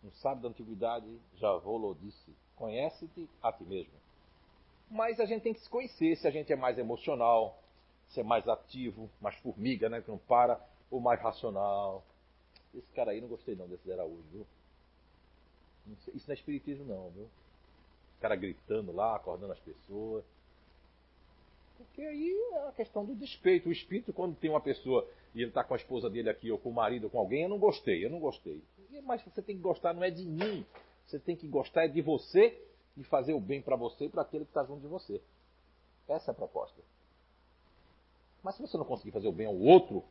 [0.04, 3.94] Um sábio da antiguidade, Javolo disse, conhece-te a ti mesmo.
[4.92, 7.58] Mas a gente tem que se conhecer se a gente é mais emocional,
[8.10, 10.60] se é mais ativo, mais formiga, né, que não para,
[10.92, 12.04] ou mais racional.
[12.74, 14.46] Esse cara aí não gostei não desse Araújo, viu?
[16.14, 17.24] Isso não é espiritismo não, viu?
[17.24, 20.24] O cara gritando lá, acordando as pessoas.
[21.78, 23.70] Porque aí é a questão do despeito.
[23.70, 26.58] O espírito, quando tem uma pessoa e ele está com a esposa dele aqui, ou
[26.58, 28.62] com o marido, ou com alguém, eu não gostei, eu não gostei.
[29.04, 30.66] Mas você tem que gostar, não é de mim.
[31.06, 32.60] Você tem que gostar é de você
[32.96, 35.22] de fazer o bem para você e para aquele que está junto de você.
[36.08, 36.82] Essa é a proposta.
[38.42, 40.04] Mas se você não conseguir fazer o bem ao outro,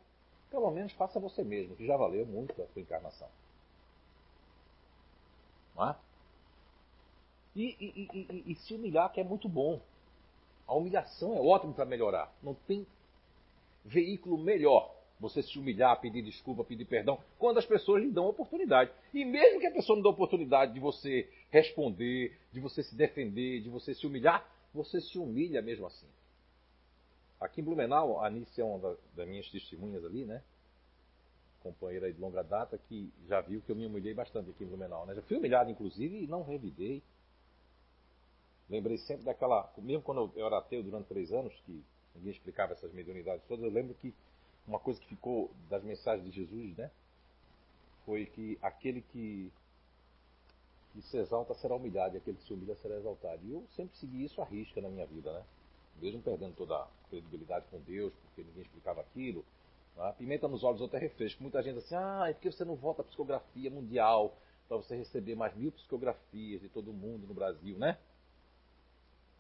[0.51, 3.29] pelo menos faça você mesmo, que já valeu muito a sua encarnação.
[5.79, 5.95] É?
[7.57, 9.81] E, e, e, e, se humilhar, que é muito bom.
[10.67, 12.33] A humilhação é ótimo para melhorar.
[12.43, 12.87] Não tem
[13.85, 18.91] veículo melhor você se humilhar, pedir desculpa, pedir perdão, quando as pessoas lhe dão oportunidade.
[19.13, 23.61] E mesmo que a pessoa não dê oportunidade de você responder, de você se defender,
[23.61, 26.07] de você se humilhar, você se humilha mesmo assim.
[27.41, 30.43] Aqui em Blumenau, a Anice é uma das minhas testemunhas ali, né?
[31.65, 35.07] Companheira de longa data, que já viu que eu me humilhei bastante aqui em Blumenau,
[35.07, 35.15] né?
[35.15, 37.03] Já fui humilhado, inclusive, e não revidei.
[38.69, 39.73] Lembrei sempre daquela.
[39.79, 41.83] Mesmo quando eu era ateu durante três anos, que
[42.15, 44.13] ninguém explicava essas mediunidades todas, eu lembro que
[44.67, 46.91] uma coisa que ficou das mensagens de Jesus, né?
[48.05, 49.51] Foi que aquele que,
[50.93, 53.41] que se exalta será humilhado e aquele que se humilha será exaltado.
[53.43, 55.43] E eu sempre segui isso à risca na minha vida, né?
[56.03, 59.43] Mesmo perdendo toda a credibilidade com Deus, porque ninguém explicava aquilo.
[59.97, 60.15] Né?
[60.19, 61.43] Pimenta nos olhos até refresco.
[61.43, 64.37] Muita gente assim, ah, é porque você não volta à psicografia mundial
[64.69, 67.99] para você receber mais mil psicografias de todo mundo no Brasil, né?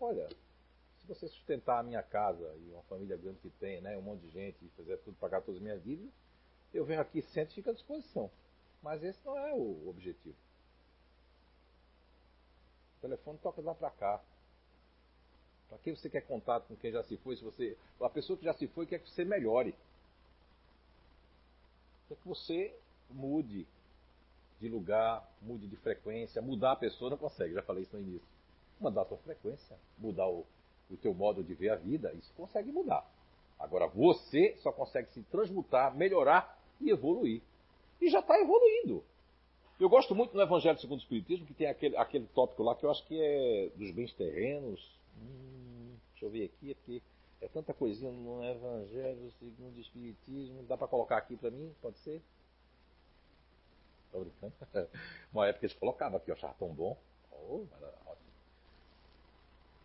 [0.00, 4.02] Olha, se você sustentar a minha casa e uma família grande que tem, né, um
[4.02, 6.12] monte de gente, e fizer tudo, pagar todas as minhas dívidas,
[6.72, 8.30] eu venho aqui, sento e fico à disposição.
[8.82, 10.36] Mas esse não é o objetivo.
[12.98, 14.20] O telefone toca lá para cá.
[15.68, 17.36] Para quem você quer contato com quem já se foi?
[17.36, 19.74] Se você, a pessoa que já se foi quer que você melhore.
[22.08, 22.74] Quer que você
[23.10, 23.66] mude
[24.60, 26.40] de lugar, mude de frequência.
[26.42, 28.28] Mudar a pessoa não consegue, já falei isso no início.
[28.80, 30.44] Mudar a sua frequência, mudar o,
[30.90, 33.08] o teu modo de ver a vida, isso consegue mudar.
[33.58, 37.40] Agora, você só consegue se transmutar, melhorar e evoluir.
[38.00, 39.04] E já está evoluindo.
[39.78, 42.84] Eu gosto muito no Evangelho segundo o Espiritismo, que tem aquele, aquele tópico lá que
[42.84, 44.80] eu acho que é dos bens terrenos.
[45.18, 47.02] Hum, deixa eu ver aqui, é porque
[47.44, 50.62] é tanta coisinha no Evangelho segundo o Espiritismo.
[50.64, 51.74] Dá para colocar aqui para mim?
[51.80, 52.22] Pode ser?
[54.06, 54.54] Estou brincando.
[55.32, 56.96] Uma época eles colocavam aqui, eu achava tão bom.
[57.32, 57.64] Oh.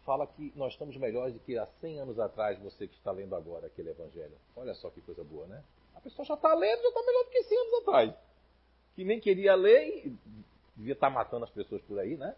[0.06, 3.36] Fala que nós estamos melhores do que há 100 anos atrás, você que está lendo
[3.36, 4.38] agora aquele Evangelho.
[4.56, 5.63] Olha só que coisa boa, né?
[5.93, 8.30] A pessoa já está lendo, já está melhor do que 100 anos atrás
[9.00, 10.17] que nem queria ler e
[10.76, 12.36] devia estar tá matando as pessoas por aí, né?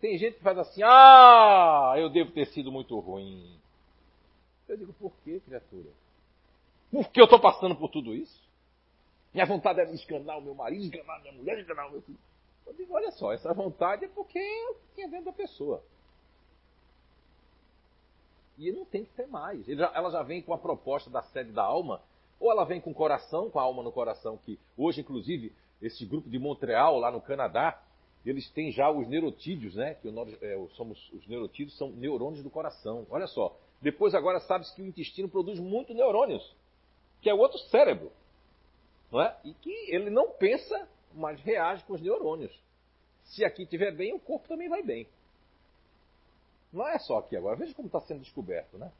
[0.00, 3.58] Tem gente que faz assim, ah, eu devo ter sido muito ruim.
[4.68, 5.88] Eu digo, por que, criatura?
[6.90, 8.40] Porque eu estou passando por tudo isso?
[9.34, 12.18] Minha vontade é me escanar o meu marido, escanar minha mulher, escanar o meu filho.
[12.66, 15.82] Eu digo, olha só, essa vontade é porque é tinha dentro da pessoa.
[18.56, 19.68] E não tem que ter mais.
[19.68, 22.00] Ela já vem com a proposta da sede da alma
[22.40, 26.04] ou ela vem com o coração, com a alma no coração, que hoje, inclusive, esse
[26.04, 27.80] grupo de Montreal, lá no Canadá,
[28.30, 29.94] eles têm já os neurotídeos, né?
[29.94, 33.06] Que nós, é, somos, os neurotídeos são neurônios do coração.
[33.10, 33.56] Olha só.
[33.80, 36.54] Depois agora sabe-se que o intestino produz muito neurônios,
[37.22, 38.10] que é o outro cérebro.
[39.10, 39.36] Não é?
[39.44, 42.52] E que ele não pensa, mas reage com os neurônios.
[43.24, 45.06] Se aqui estiver bem, o corpo também vai bem.
[46.72, 47.56] Não é só aqui agora.
[47.56, 48.90] Veja como está sendo descoberto, né?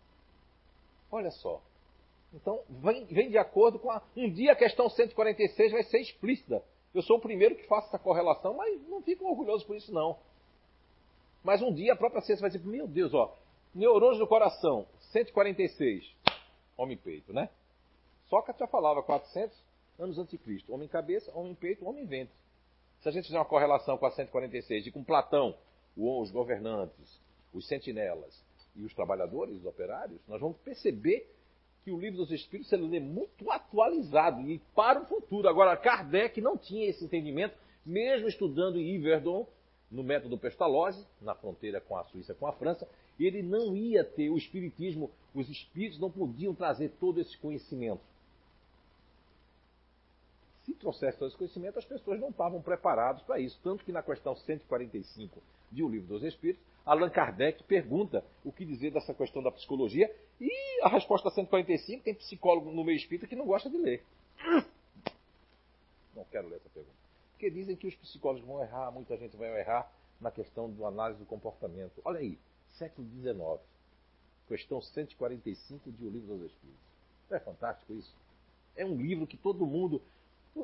[1.11, 1.61] Olha só.
[2.33, 4.03] Então, vem, vem de acordo com a.
[4.17, 6.63] Um dia a questão 146 vai ser explícita.
[6.95, 10.19] Eu sou o primeiro que faço essa correlação, mas não fico orgulhoso por isso, não.
[11.43, 13.37] Mas um dia a própria ciência vai dizer: meu Deus, ó,
[13.75, 16.05] neurônios do coração, 146,
[16.77, 17.49] homem-peito, né?
[18.29, 19.57] Sócrates já falava 400
[19.99, 22.35] anos antes de Cristo: homem-cabeça, homem-peito, homem-ventre.
[23.01, 25.55] Se a gente fizer uma correlação com a 146 e com Platão,
[25.97, 27.21] os governantes,
[27.53, 31.29] os sentinelas e os trabalhadores, os operários, nós vamos perceber
[31.89, 35.49] que o livro dos Espíritos ele é muito atualizado e para o futuro.
[35.49, 39.49] Agora, Kardec não tinha esse entendimento, mesmo estudando em Yverdon,
[39.91, 42.87] no método Pestalozzi, na fronteira com a Suíça com a França,
[43.19, 48.03] ele não ia ter o Espiritismo, os Espíritos não podiam trazer todo esse conhecimento.
[50.67, 53.59] Se trouxesse todo esse conhecimento, as pessoas não estavam preparadas para isso.
[53.65, 58.65] Tanto que na questão 145 de O Livro dos Espíritos, Allan Kardec pergunta o que
[58.65, 60.51] dizer dessa questão da psicologia e
[60.83, 64.03] a resposta 145 tem psicólogo no meio espírita que não gosta de ler.
[66.17, 66.97] Não quero ler essa pergunta.
[67.33, 71.21] Porque dizem que os psicólogos vão errar, muita gente vai errar na questão do análise
[71.21, 72.01] do comportamento.
[72.07, 72.39] Olha aí,
[72.79, 73.61] século XIX,
[74.49, 76.81] questão 145 de O Livro dos Espíritos.
[77.29, 78.17] Não é fantástico isso?
[78.75, 80.01] É um livro que todo mundo.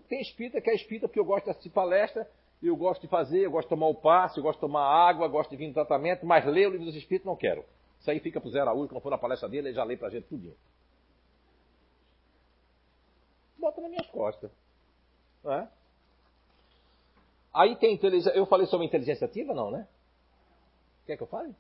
[0.08, 2.26] Tem espírita que é espírita porque eu gosto de assistir palestra
[2.66, 5.29] eu gosto de fazer, eu gosto de tomar o passe, eu gosto de tomar água,
[5.29, 7.64] gosto de vir no tratamento, mas ler o livro dos Espíritos não quero.
[8.00, 9.96] Isso aí fica para o Zé Araújo, quando for na palestra dele, ele já lê
[9.96, 10.57] para a gente tudinho.
[13.59, 14.50] Bota nas minhas costas.
[15.46, 15.66] É?
[17.53, 18.37] Aí tem inteligência.
[18.37, 19.87] Eu falei sobre inteligência ativa, não, né?
[21.07, 21.55] Quer que eu fale?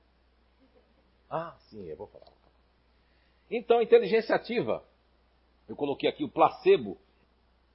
[1.30, 2.26] Ah, sim, eu vou falar.
[3.50, 4.82] Então, inteligência ativa.
[5.68, 6.98] Eu coloquei aqui o placebo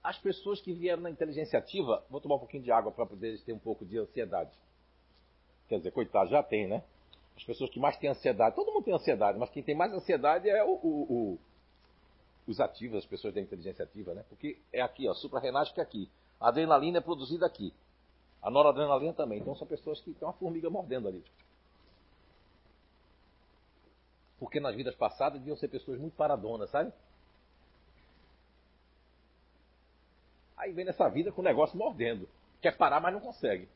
[0.03, 3.39] as pessoas que vieram na inteligência ativa, vou tomar um pouquinho de água para poder
[3.41, 4.51] ter um pouco de ansiedade.
[5.67, 6.83] Quer dizer, coitado, já tem, né?
[7.35, 10.49] As pessoas que mais têm ansiedade, todo mundo tem ansiedade, mas quem tem mais ansiedade
[10.49, 11.39] é o, o, o,
[12.47, 14.23] os ativos, as pessoas da inteligência ativa, né?
[14.27, 16.09] Porque é aqui, ó, suprarrenática é aqui.
[16.39, 17.73] A adrenalina é produzida aqui.
[18.41, 19.39] A noradrenalina também.
[19.39, 21.23] Então são pessoas que têm uma formiga mordendo ali.
[24.39, 26.93] Porque nas vidas passadas deviam ser pessoas muito paradonas, sabe?
[30.59, 32.27] Aí vem nessa vida com o negócio mordendo.
[32.61, 33.67] Quer parar, mas não consegue.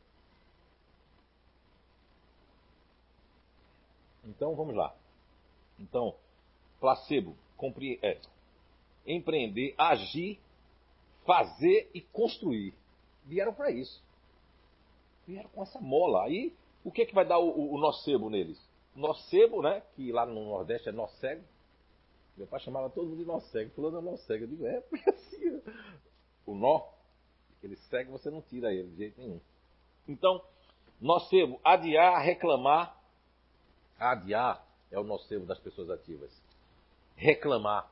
[4.25, 4.93] Então vamos lá.
[5.79, 6.13] Então,
[6.79, 7.97] placebo, compre...
[8.03, 8.19] é,
[9.07, 10.39] empreender, agir,
[11.25, 12.73] fazer e construir.
[13.25, 14.03] Vieram para isso.
[15.25, 16.25] Vieram com essa mola.
[16.25, 18.61] Aí, o que é que vai dar o, o, o nocebo neles?
[18.93, 19.81] Nocebo, né?
[19.95, 21.43] Que lá no Nordeste é nocego.
[22.35, 23.71] Meu pai chamava todo mundo de nocego.
[23.71, 24.43] Fulano é nocego.
[24.43, 25.61] Eu digo, é, porque assim,
[26.45, 26.81] o nó,
[27.61, 29.39] ele segue, você não tira ele de jeito nenhum.
[30.07, 30.41] Então,
[30.99, 32.97] nocebo, adiar, reclamar.
[33.97, 36.31] Adiar é o nocebo das pessoas ativas.
[37.15, 37.89] Reclamar.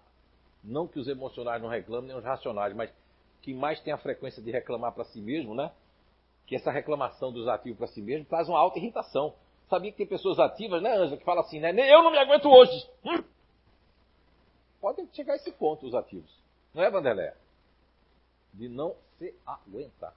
[0.64, 2.91] Não que os emocionais não reclamem, nem os racionais, mas
[3.41, 5.72] que mais tem a frequência de reclamar para si mesmo, né?
[6.45, 9.34] Que essa reclamação dos ativos para si mesmo traz uma alta irritação.
[9.70, 11.72] Sabia que tem pessoas ativas, né, Ângela, que falam assim, né?
[11.72, 12.89] Eu não me aguento hoje.
[13.06, 13.24] Hum?
[14.82, 16.30] Pode chegar a esse ponto, os ativos.
[16.74, 17.36] Não é, Vanderlé?
[18.54, 20.14] De não se aguentar,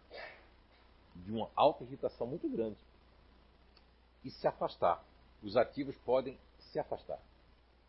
[1.14, 2.76] de uma alta irritação muito grande
[4.24, 5.03] e se afastar.
[5.43, 7.18] Os ativos podem se afastar.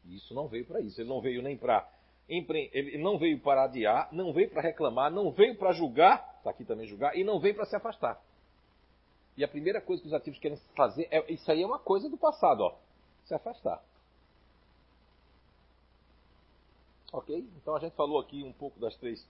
[0.05, 0.99] E isso não veio para isso.
[0.99, 1.89] Ele não veio nem para
[2.27, 6.65] ele não veio para adiar, não veio para reclamar, não veio para julgar, está aqui
[6.65, 8.19] também julgar, e não veio para se afastar.
[9.37, 12.09] E a primeira coisa que os ativos querem fazer é isso aí é uma coisa
[12.09, 12.75] do passado, ó,
[13.25, 13.79] se afastar.
[17.13, 17.47] Ok?
[17.57, 19.25] Então a gente falou aqui um pouco das três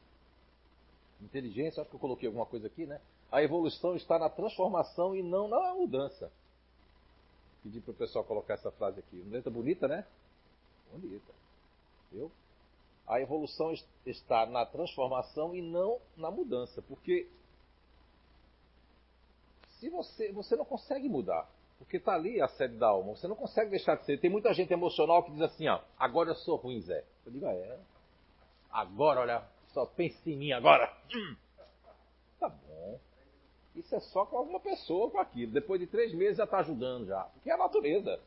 [1.21, 2.99] inteligências, acho que eu coloquei alguma coisa aqui, né?
[3.31, 6.31] A evolução está na transformação e não na mudança.
[7.63, 9.19] Pedi para o pessoal colocar essa frase aqui.
[9.21, 10.05] Uma letra bonita, né?
[10.91, 11.33] Bonita.
[12.11, 12.31] Viu?
[13.07, 13.73] A evolução
[14.05, 16.81] está na transformação e não na mudança.
[16.83, 17.27] Porque
[19.79, 21.49] se você, você não consegue mudar.
[21.77, 23.15] Porque está ali a sede da alma.
[23.15, 24.19] Você não consegue deixar de ser.
[24.19, 27.03] Tem muita gente emocional que diz assim, ó, agora eu sou ruim, Zé.
[27.25, 27.79] Eu digo, ah, é.
[28.71, 29.43] Agora, olha,
[29.75, 30.91] só pense em mim agora.
[31.13, 31.35] Hum.
[32.39, 32.99] Tá bom.
[33.75, 35.51] Isso é só com alguma pessoa com aquilo.
[35.51, 37.23] Depois de três meses já está ajudando já.
[37.25, 38.19] Porque é a natureza.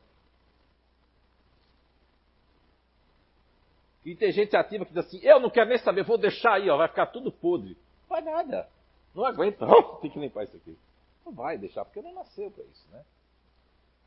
[4.05, 6.69] E tem gente ativa que diz assim, eu não quero nem saber, vou deixar aí,
[6.69, 7.75] ó, vai ficar tudo podre.
[8.03, 8.69] Não vai nada.
[9.13, 9.65] Não aguenta.
[10.01, 10.77] tem que limpar isso aqui.
[11.25, 13.03] Não vai deixar, porque não nasceu para isso, né?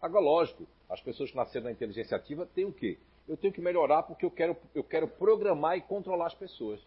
[0.00, 2.98] Agora, lógico, as pessoas que nasceram na inteligência ativa têm o quê?
[3.28, 6.80] Eu tenho que melhorar porque eu quero, eu quero programar e controlar as pessoas.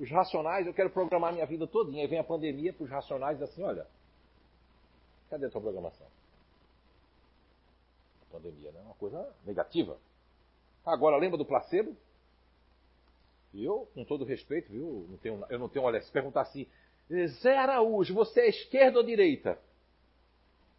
[0.00, 2.00] Os racionais, eu quero programar minha vida todinha.
[2.00, 3.86] Aí vem a pandemia para os racionais assim, olha,
[5.28, 6.06] cadê a tua programação?
[8.22, 8.80] A pandemia, né?
[8.80, 9.98] Uma coisa negativa.
[10.86, 11.94] Agora, lembra do placebo?
[13.52, 15.06] Eu, com todo respeito, viu?
[15.10, 16.66] Não tenho, eu não tenho, olha, se perguntar assim,
[17.42, 19.58] Zé Araújo, você é esquerda ou direita?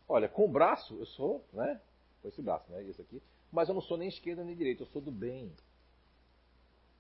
[0.10, 1.80] Olha, com o braço, eu sou, né?
[2.24, 2.84] Com esse braço, né?
[2.86, 3.22] Esse aqui.
[3.52, 5.52] Mas eu não sou nem esquerda nem direita, eu sou do bem.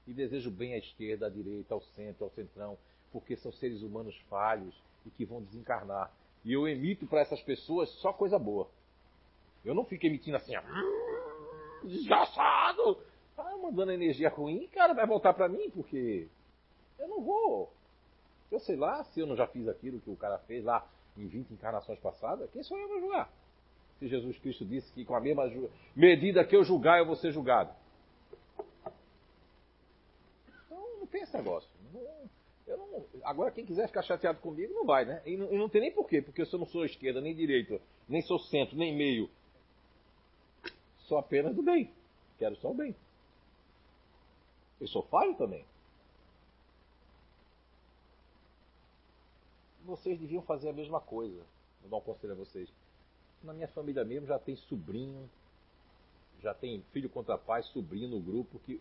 [0.07, 2.77] E desejo bem à esquerda, à direita, ao centro, ao centrão,
[3.11, 4.75] porque são seres humanos falhos
[5.05, 6.11] e que vão desencarnar.
[6.43, 8.67] E eu emito para essas pessoas só coisa boa.
[9.63, 12.97] Eu não fico emitindo assim, hum, desgraçado!
[13.37, 16.27] Ah, mandando energia ruim, cara, vai voltar para mim, porque
[16.99, 17.71] eu não vou
[18.51, 20.85] eu sei lá se eu não já fiz aquilo que o cara fez lá
[21.17, 23.29] em 20 encarnações passadas, quem sou eu para julgar?
[23.97, 25.49] Se Jesus Cristo disse que com a mesma
[25.95, 27.73] medida que eu julgar, eu vou ser julgado.
[30.65, 31.69] Então não tem esse negócio.
[31.93, 32.29] Não,
[32.67, 35.21] eu não, agora quem quiser ficar chateado comigo não vai, né?
[35.25, 38.21] E não, e não tem nem porquê, porque eu não sou esquerda, nem direita, nem
[38.21, 39.29] sou centro, nem meio.
[40.99, 41.91] Sou apenas do bem.
[42.37, 42.95] Quero só o bem.
[44.79, 45.65] Eu sou falho também.
[49.91, 51.43] vocês deviam fazer a mesma coisa.
[51.81, 52.71] Vou dar um conselho a vocês.
[53.43, 55.29] Na minha família mesmo já tem sobrinho,
[56.41, 58.79] já tem filho contra pai, sobrinho no grupo que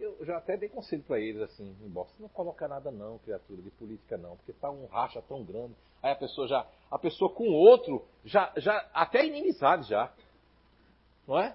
[0.00, 3.60] eu já até dei conselho para eles assim, embora você não coloca nada não, criatura
[3.60, 5.74] de política não, porque tá um racha tão grande.
[6.02, 10.12] Aí a pessoa já, a pessoa com outro já, já até inimizade já,
[11.28, 11.54] não é?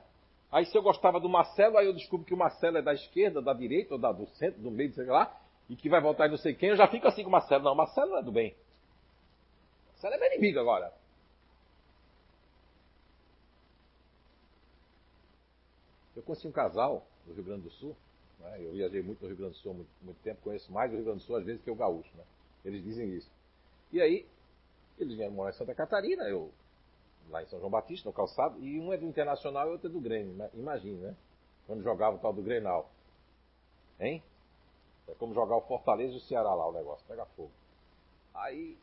[0.51, 3.41] Aí se eu gostava do Marcelo, aí eu descubro que o Marcelo é da esquerda,
[3.41, 5.35] da direita, ou da, do centro, do meio, sei lá,
[5.67, 7.63] e que vai voltar não sei quem, eu já fico assim com o Marcelo.
[7.63, 8.55] Não, o Marcelo não é do bem.
[9.87, 10.93] O Marcelo é meu inimigo agora.
[16.15, 17.95] Eu conheci um casal do Rio Grande do Sul,
[18.39, 18.57] né?
[18.59, 20.95] eu viajei muito no Rio Grande do Sul há muito, muito, tempo, conheço mais o
[20.95, 22.23] Rio Grande do Sul às vezes que o gaúcho, né?
[22.63, 23.29] Eles dizem isso.
[23.91, 24.25] E aí,
[24.97, 26.51] eles vieram morar em Santa Catarina, eu
[27.29, 29.91] lá em São João Batista, no calçado, e um é do Internacional e outro é
[29.91, 30.49] do Grêmio, né?
[30.53, 31.15] imagine, né?
[31.67, 32.89] Quando jogava o tal do Grenal.
[33.99, 34.21] Hein?
[35.07, 37.51] É como jogar o Fortaleza e o Ceará lá, o negócio, pega fogo.
[38.33, 38.77] Aí.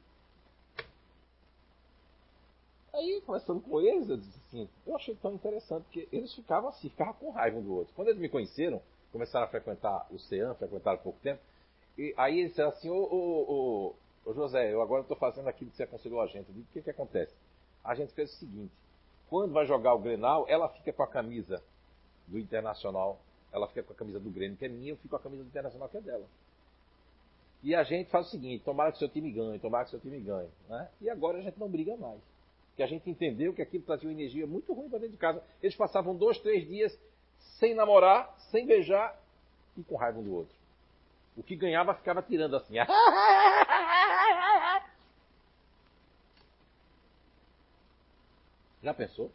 [2.92, 6.90] Aí, conversando com eles, eu disse assim, eu achei tão interessante, porque eles ficavam assim,
[6.90, 7.94] ficavam com raiva um do outro.
[7.94, 8.82] Quando eles me conheceram,
[9.12, 11.40] começaram a frequentar o CEAM, frequentaram pouco tempo,
[11.96, 13.94] e aí eles disseram assim, ô,
[14.26, 16.48] José, eu agora estou fazendo aquilo que você aconselhou a gente.
[16.48, 17.34] Eu digo, o que, que acontece?
[17.84, 18.72] A gente fez o seguinte,
[19.28, 21.62] quando vai jogar o Grenal, ela fica com a camisa
[22.26, 23.20] do Internacional
[23.52, 25.42] ela fica com a camisa do Grêmio, que é minha, eu fico com a camisa
[25.42, 26.24] do Internacional, que é dela.
[27.62, 30.18] E a gente faz o seguinte, tomara que seu time ganhe, tomara que seu time
[30.18, 30.48] ganhe.
[30.68, 30.88] Né?
[31.00, 32.20] E agora a gente não briga mais.
[32.70, 35.42] Porque a gente entendeu que aquilo trazia uma energia muito ruim para dentro de casa.
[35.62, 36.98] Eles passavam dois, três dias
[37.58, 39.18] sem namorar, sem beijar
[39.76, 40.54] e com raiva um do outro.
[41.36, 42.74] O que ganhava ficava tirando assim.
[48.82, 49.30] Já pensou?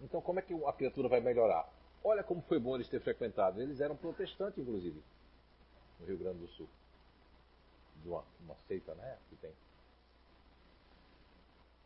[0.00, 1.66] Então como é que a criatura vai melhorar?
[2.04, 3.60] Olha como foi bom eles terem frequentado.
[3.60, 5.00] Eles eram protestantes, inclusive,
[6.00, 6.68] no Rio Grande do Sul.
[8.02, 9.16] De uma, uma seita, né?
[9.30, 9.52] Que tem.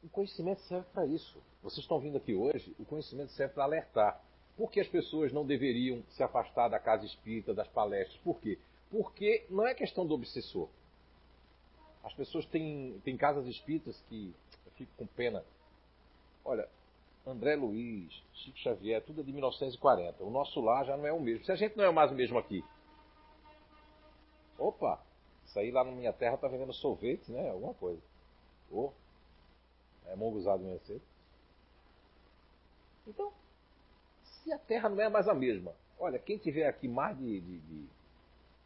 [0.03, 1.39] O conhecimento serve para isso.
[1.63, 4.21] Vocês estão vindo aqui hoje, o conhecimento serve para alertar.
[4.57, 8.19] Por que as pessoas não deveriam se afastar da casa espírita, das palestras?
[8.23, 8.59] Por quê?
[8.91, 10.69] Porque não é questão do obsessor.
[12.03, 14.35] As pessoas têm, têm casas espíritas que
[14.65, 15.45] eu fico com pena.
[16.45, 16.69] Olha,
[17.27, 20.23] André Luiz, Chico Xavier, tudo é de 1940.
[20.23, 21.45] O nosso lar já não é o mesmo.
[21.45, 22.65] Se a gente não é mais o mesmo aqui.
[24.57, 25.05] Opa,
[25.45, 27.51] isso aí lá na minha terra tá vendendo sorvete, né?
[27.51, 28.01] Alguma coisa.
[28.71, 28.91] Oh,
[30.07, 31.03] é monguzado mesmo cedo.
[33.07, 33.33] Então,
[34.47, 37.59] se a terra não é mais a mesma, olha, quem tiver aqui mais de, de,
[37.59, 37.89] de,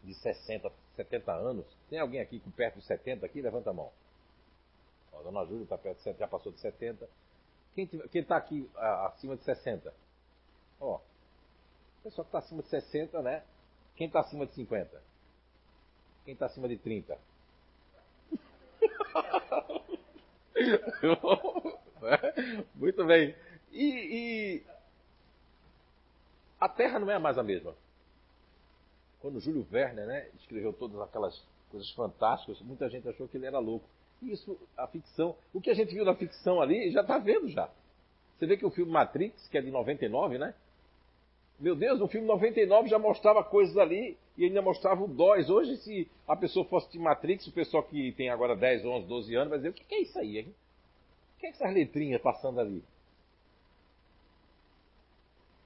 [0.04, 3.40] de 60, 70 anos, tem alguém aqui com perto de 70 aqui?
[3.40, 3.90] Levanta a mão.
[5.14, 7.08] A dona Júlia está perto de 70, já passou de 70.
[7.74, 9.94] Quem está aqui a, acima de 60?
[10.78, 11.00] Ó, o
[12.02, 13.42] pessoal que está acima de 60, né?
[13.96, 15.02] Quem está acima de 50?
[16.26, 17.16] Quem está acima de 30?
[22.74, 23.34] Muito bem.
[23.72, 24.62] E, e,
[26.60, 27.74] a Terra não é mais a mesma.
[29.20, 33.58] Quando Júlio Werner né, escreveu todas aquelas coisas fantásticas, muita gente achou que ele era
[33.58, 33.88] louco.
[34.22, 37.70] Isso, a ficção, o que a gente viu na ficção ali, já está vendo já.
[38.38, 40.54] Você vê que o filme Matrix, que é de 99, né?
[41.58, 45.50] Meu Deus, o filme 99 já mostrava coisas ali e ainda mostrava o DOS.
[45.50, 49.34] Hoje, se a pessoa fosse de Matrix, o pessoal que tem agora 10, 11, 12
[49.34, 50.38] anos vai dizer: o que é isso aí?
[50.38, 50.54] Hein?
[51.36, 52.82] O que é essas letrinhas passando ali?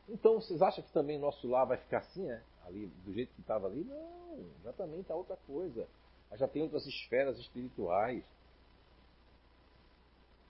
[0.08, 2.42] Então, vocês acham que também nosso lar vai ficar assim, é?
[2.66, 3.84] Ali, do jeito que estava ali?
[3.84, 5.86] Não, já também está outra coisa.
[6.32, 8.24] Já tem outras esferas espirituais.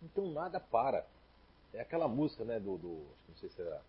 [0.03, 1.07] Então nada para.
[1.73, 3.83] É aquela música, né, do, do não sei se era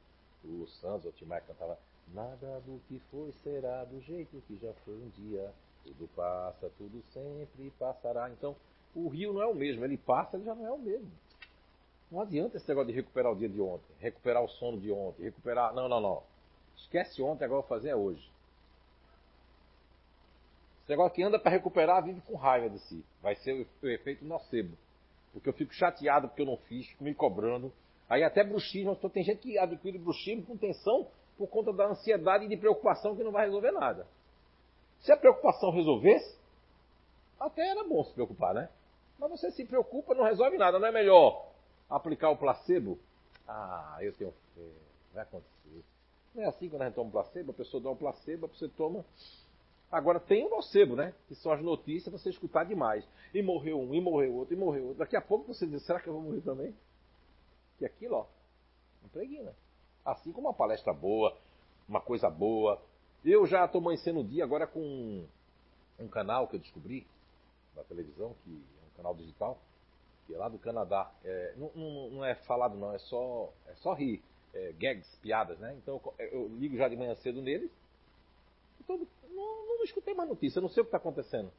[0.43, 1.78] o Lu Santos ou o Timar cantava
[2.13, 5.51] Nada do que foi será do jeito que já foi um dia.
[5.84, 8.30] Tudo passa, tudo sempre passará.
[8.30, 8.55] Então,
[8.93, 9.84] o rio não é o mesmo.
[9.84, 11.11] Ele passa, ele já não é o mesmo.
[12.12, 15.24] Não adianta esse negócio de recuperar o dia de ontem, recuperar o sono de ontem,
[15.24, 15.74] recuperar.
[15.74, 16.24] Não, não, não.
[16.78, 18.30] Esquece ontem, agora fazer é hoje.
[20.82, 23.03] Esse negócio que anda para recuperar vive com raiva de si.
[23.22, 24.78] Vai ser o, efeito nocebo.
[25.34, 27.74] Porque eu fico chateado porque eu não fiz, fico me cobrando.
[28.08, 32.47] Aí até bruxismo, tem gente que adquire bruxismo com tensão por conta da ansiedade e
[32.47, 34.06] de preocupação que não vai resolver nada.
[35.01, 36.38] Se a preocupação resolvesse,
[37.39, 38.70] até era bom se preocupar, né?
[39.18, 41.55] Mas você se preocupa, não resolve nada, não é melhor
[41.90, 43.00] aplicar o placebo?
[43.48, 44.72] Ah, eu tenho fé,
[45.14, 45.84] vai acontecer.
[46.34, 49.06] Não é assim quando a gente toma placebo, a pessoa dá um placebo, você toma.
[49.92, 51.14] Agora tem o nocebo, né?
[51.28, 53.08] Que são as notícias você escutar demais.
[53.34, 55.00] E morreu um, e morreu outro, e morreu outro.
[55.00, 56.76] Daqui a pouco você diz, será que eu vou morrer também?
[57.80, 58.26] E aquilo, ó,
[59.06, 59.56] impregna.
[60.04, 61.38] Assim como uma palestra boa,
[61.88, 62.82] uma coisa boa.
[63.24, 65.28] Eu já estou amanhecendo o dia agora com um,
[66.00, 67.08] um canal que eu descobri
[67.76, 69.58] na televisão, que é um canal digital,
[70.26, 71.11] que é lá do Canadá.
[71.23, 74.21] É, não, não, não, é falado não, é só, é só rir.
[74.53, 75.76] É, gags, piadas, né?
[75.82, 77.69] Então eu, eu, ligo já de manhã cedo neles.
[78.88, 81.51] Todo, não, não escutei mais notícia, não sei o que está acontecendo.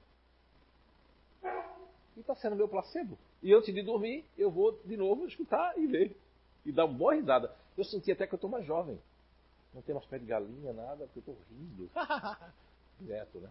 [2.16, 3.18] E está sendo meu placebo.
[3.42, 6.16] E antes de dormir, eu vou de novo escutar e ver.
[6.64, 7.54] E dar uma boa risada.
[7.76, 8.98] Eu senti até que eu estou mais jovem.
[9.74, 11.90] Não tem mais pé de galinha, nada, porque eu estou rindo.
[12.98, 13.50] Direto, né?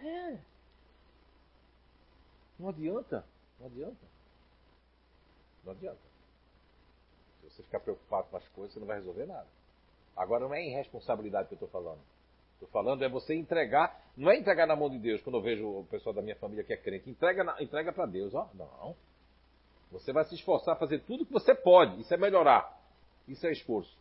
[0.00, 0.38] É.
[2.58, 3.24] Não adianta.
[3.58, 4.06] Não adianta.
[5.64, 6.00] Não adianta.
[7.40, 9.46] Se você ficar preocupado com as coisas, você não vai resolver nada.
[10.16, 12.00] Agora não é irresponsabilidade que eu estou falando.
[12.54, 15.64] Estou falando é você entregar, não é entregar na mão de Deus, quando eu vejo
[15.64, 18.48] o pessoal da minha família que é crente, entrega, entrega para Deus, ó.
[18.54, 18.96] Não.
[19.92, 22.00] Você vai se esforçar a fazer tudo que você pode.
[22.00, 22.76] Isso é melhorar.
[23.28, 23.96] Isso é esforço.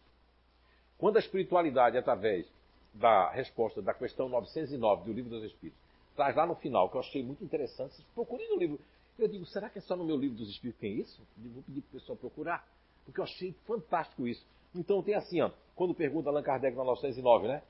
[0.98, 2.48] Quando a espiritualidade, através
[2.94, 5.80] da resposta da questão 909 do Livro dos Espíritos,
[6.16, 8.80] traz lá no final, que eu achei muito interessante, procure no livro.
[9.18, 11.22] Eu digo, será que é só no meu livro dos Espíritos tem isso?
[11.44, 12.68] Eu vou pedir para o pessoal procurar,
[13.04, 14.46] porque eu achei fantástico isso.
[14.76, 17.64] Então tem assim, ó, quando pergunta Allan Kardec na 909, né?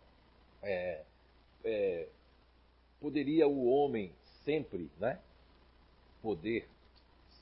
[0.61, 1.03] É,
[1.63, 2.09] é,
[2.99, 4.11] poderia o homem
[4.43, 5.21] sempre, né?
[6.21, 6.67] Poder,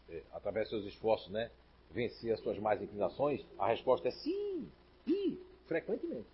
[0.10, 1.49] é, através dos seus esforços, né?
[1.89, 3.43] Vencer as suas más inclinações?
[3.58, 4.70] A resposta é sim,
[5.08, 6.28] e frequentemente.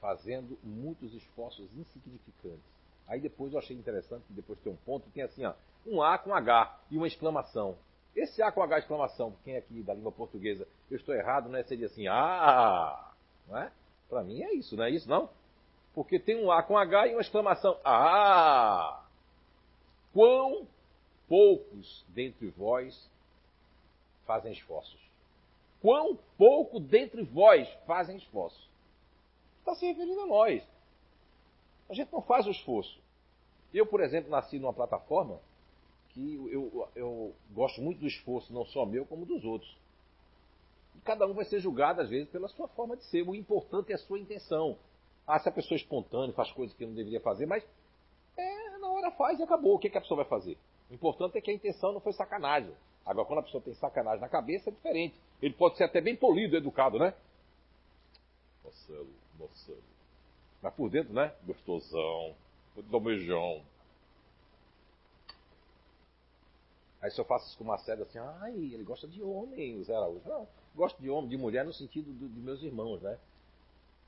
[0.00, 2.75] Fazendo muitos esforços insignificantes
[3.08, 5.54] Aí depois eu achei interessante que depois tem um ponto, tem assim, ó,
[5.86, 7.76] um A com H e uma exclamação.
[8.14, 11.62] Esse A com H exclamação, quem é aqui da língua portuguesa, eu estou errado, né?
[11.64, 13.12] Seria assim, ah,
[13.46, 13.70] não é?
[14.08, 15.28] Para mim é isso, não é isso não?
[15.94, 19.04] Porque tem um A com H e uma exclamação, ah!
[20.12, 20.66] Quão
[21.28, 23.10] poucos dentre vós
[24.26, 25.00] fazem esforços.
[25.80, 28.68] Quão pouco dentre vós fazem esforços.
[29.60, 30.62] Está se referindo a nós.
[31.88, 32.98] A gente não faz o esforço.
[33.72, 35.40] Eu, por exemplo, nasci numa plataforma
[36.10, 39.76] que eu, eu, gosto muito do esforço, não só meu, como dos outros.
[41.04, 43.22] cada um vai ser julgado, às vezes, pela sua forma de ser.
[43.22, 44.78] O importante é a sua intenção.
[45.26, 47.64] Ah, se a pessoa é espontânea, faz coisas que não deveria fazer, mas
[48.36, 49.74] é, na hora faz e acabou.
[49.74, 50.56] O que, que a pessoa vai fazer?
[50.90, 52.72] O importante é que a intenção não foi sacanagem.
[53.04, 55.14] Agora, quando a pessoa tem sacanagem na cabeça, é diferente.
[55.42, 57.14] Ele pode ser até bem polido, educado, né?
[58.64, 59.95] Marcelo, Marcelo.
[60.66, 61.32] Mas por dentro, né?
[61.46, 62.34] Gostosão,
[62.90, 63.62] domejão.
[67.00, 69.84] Aí se eu faço isso com uma série assim, ai, ele gosta de homem, o
[69.84, 70.28] Zé Araújo.
[70.28, 73.16] Não, gosto de homem, de mulher no sentido do, de meus irmãos, né?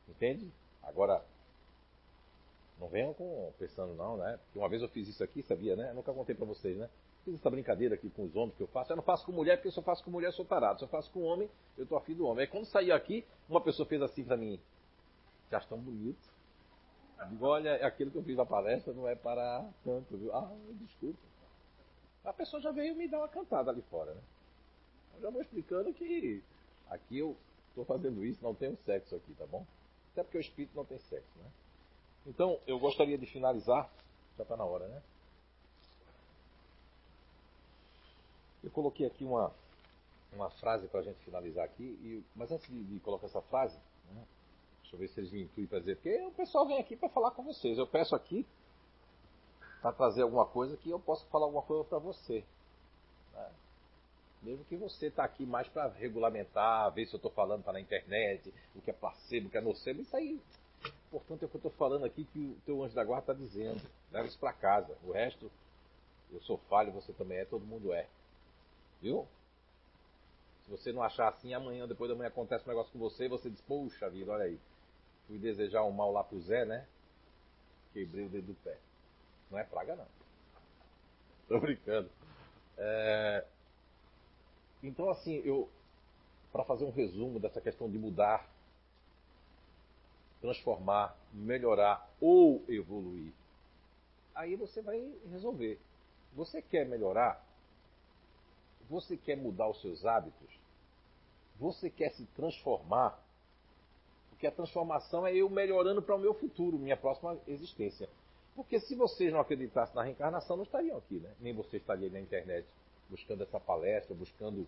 [0.09, 0.50] Entende?
[0.82, 1.24] Agora,
[2.80, 4.40] não venham com, pensando não, né?
[4.42, 5.90] Porque uma vez eu fiz isso aqui, sabia, né?
[5.90, 6.90] Eu nunca contei para vocês, né?
[7.24, 8.90] Fiz essa brincadeira aqui com os homens que eu faço.
[8.90, 10.80] Eu não faço com mulher, porque se eu faço com mulher eu sou tarado.
[10.80, 12.40] Se eu faço com homem, eu tô afim do homem.
[12.40, 14.59] Aí quando saí aqui, uma pessoa fez assim para mim,
[15.52, 16.38] já estão bonitos.
[17.26, 20.34] Digo, olha, aquilo que eu fiz na palestra não é para tanto, viu?
[20.34, 20.50] Ah,
[20.80, 21.18] desculpa.
[22.24, 24.20] A pessoa já veio me dar uma cantada ali fora, né?
[25.16, 26.42] Eu já vou explicando que
[26.88, 27.36] aqui eu
[27.70, 29.66] estou fazendo isso, não tenho sexo aqui, tá bom?
[30.12, 31.50] Até porque o espírito não tem sexo, né?
[32.26, 33.90] Então, eu gostaria de finalizar,
[34.36, 35.02] já está na hora, né?
[38.62, 39.52] Eu coloquei aqui uma,
[40.32, 43.78] uma frase para a gente finalizar aqui, e, mas antes de, de colocar essa frase,
[44.12, 44.24] né,
[44.89, 47.09] deixa eu ver se eles me incluem para dizer, porque o pessoal vem aqui para
[47.11, 47.76] falar com vocês.
[47.76, 48.47] Eu peço aqui
[49.82, 52.43] para trazer alguma coisa que eu possa falar alguma coisa para você.
[53.34, 53.51] Né?
[54.43, 57.80] Mesmo que você está aqui mais para regulamentar, ver se eu estou falando tá na
[57.80, 60.41] internet, o que é placebo, o que é nocebo, isso aí.
[61.11, 63.34] Portanto, é o que eu estou falando aqui que o teu anjo da guarda está
[63.34, 63.80] dizendo.
[64.11, 64.97] Leva isso para casa.
[65.05, 65.51] O resto,
[66.30, 68.07] eu sou falho, você também é, todo mundo é.
[69.03, 69.26] Viu?
[70.64, 73.28] Se você não achar assim, amanhã, depois da manhã acontece um negócio com você e
[73.28, 74.59] você diz, puxa vida, olha aí.
[75.28, 76.86] Fui desejar um mal lá pro Zé, né?
[77.92, 78.78] Quebrei o dedo do pé.
[79.50, 80.06] Não é praga, não.
[81.46, 82.10] Tô brincando.
[82.78, 83.44] É...
[84.82, 85.68] Então, assim, eu,
[86.50, 88.48] para fazer um resumo dessa questão de mudar,
[90.40, 93.32] transformar, melhorar ou evoluir,
[94.34, 95.78] aí você vai resolver.
[96.34, 97.44] Você quer melhorar?
[98.88, 100.58] Você quer mudar os seus hábitos?
[101.58, 103.18] Você quer se transformar?
[104.39, 108.09] Porque a transformação é eu melhorando para o meu futuro, minha próxima existência.
[108.55, 111.34] Porque se vocês não acreditassem na reencarnação, não estariam aqui, né?
[111.41, 112.64] Nem você estaria na internet
[113.11, 114.64] buscando essa palestra, buscando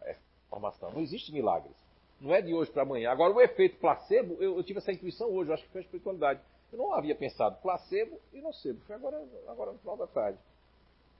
[0.00, 0.90] essa informação.
[0.92, 1.76] Não existe milagres.
[2.18, 3.10] Não é de hoje para amanhã.
[3.10, 5.84] Agora, o efeito placebo, eu, eu, tive essa intuição hoje, eu acho que foi a
[5.84, 6.40] espiritualidade.
[6.72, 8.80] Eu não havia pensado placebo e nocebo.
[8.86, 10.38] Foi agora, agora no final da tarde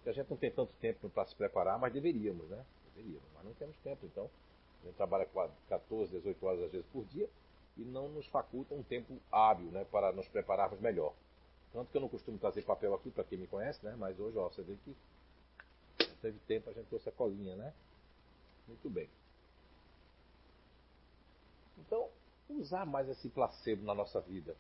[0.03, 2.65] que a gente não tem tanto tempo para se preparar, mas deveríamos, né?
[2.95, 4.31] Deveríamos, mas não temos tempo, então.
[4.83, 5.29] A gente trabalha
[5.69, 7.29] 14, 18 horas às vezes por dia
[7.81, 11.15] e não nos faculta um tempo hábil, né, para nos prepararmos melhor.
[11.73, 13.95] Tanto que eu não costumo trazer papel aqui para quem me conhece, né?
[13.97, 14.95] Mas hoje, ó, você vê que
[16.21, 17.73] teve tempo, a gente trouxe a colinha, né?
[18.67, 19.09] Muito bem.
[21.79, 22.09] Então,
[22.49, 24.55] usar mais esse placebo na nossa vida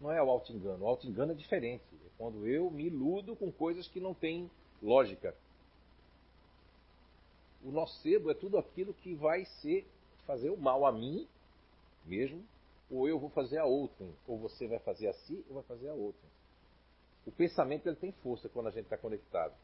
[0.00, 0.84] não é o auto-engano.
[0.84, 1.84] O auto-engano é diferente.
[2.04, 4.50] É quando eu me iludo com coisas que não têm
[4.82, 5.34] lógica.
[7.64, 9.86] O nocebo é tudo aquilo que vai ser
[10.26, 11.28] fazer o mal a mim
[12.04, 12.44] mesmo,
[12.90, 15.88] ou eu vou fazer a outrem, ou você vai fazer a si, ou vai fazer
[15.88, 16.30] a outrem.
[17.26, 19.54] O pensamento ele tem força quando a gente está conectado.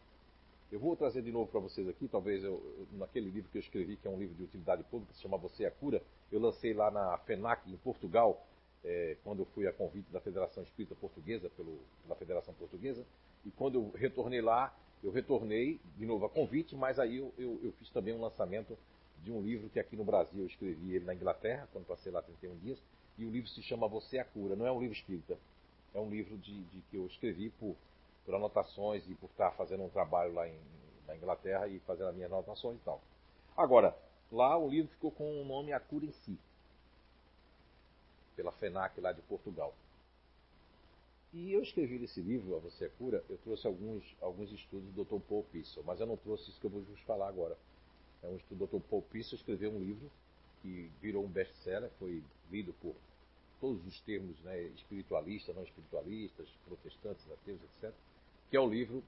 [0.71, 3.97] Eu vou trazer de novo para vocês aqui, talvez eu, naquele livro que eu escrevi,
[3.97, 6.75] que é um livro de utilidade pública, se chama Você é a Cura, eu lancei
[6.75, 8.47] lá na FENAC, em Portugal,
[8.85, 13.05] é, quando eu fui a convite da Federação Espírita Portuguesa, pelo, pela Federação Portuguesa,
[13.45, 17.59] e quando eu retornei lá, eu retornei de novo a convite, mas aí eu, eu,
[17.63, 18.77] eu, fiz também um lançamento
[19.23, 22.23] de um livro que aqui no Brasil eu escrevi ele na Inglaterra, quando passei lá
[22.23, 22.79] 31 dias,
[23.17, 24.55] e o livro se chama Você é a Cura.
[24.55, 25.37] Não é um livro espírita,
[25.95, 27.77] é um livro de, de que eu escrevi por,
[28.25, 30.59] por, anotações e por estar fazendo um trabalho lá em,
[31.07, 33.01] na Inglaterra e fazendo as minhas anotações e tal.
[33.57, 33.97] Agora,
[34.31, 36.39] lá o livro ficou com o nome A Cura em Si
[38.39, 39.75] pela FENAC lá de Portugal.
[41.33, 45.05] E eu escrevi nesse livro, A Você é Cura, eu trouxe alguns, alguns estudos do
[45.05, 45.21] Dr.
[45.29, 47.59] Paul Pissel, mas eu não trouxe isso que eu vou vos falar agora.
[48.23, 48.85] É estudo do Dr.
[48.89, 50.11] Paul Pissel, escreveu um livro
[50.63, 52.95] que virou um best-seller, foi lido por
[53.61, 57.93] todos os termos né, espiritualistas, não espiritualistas, protestantes, ateus, etc.,
[58.51, 59.03] que é o livro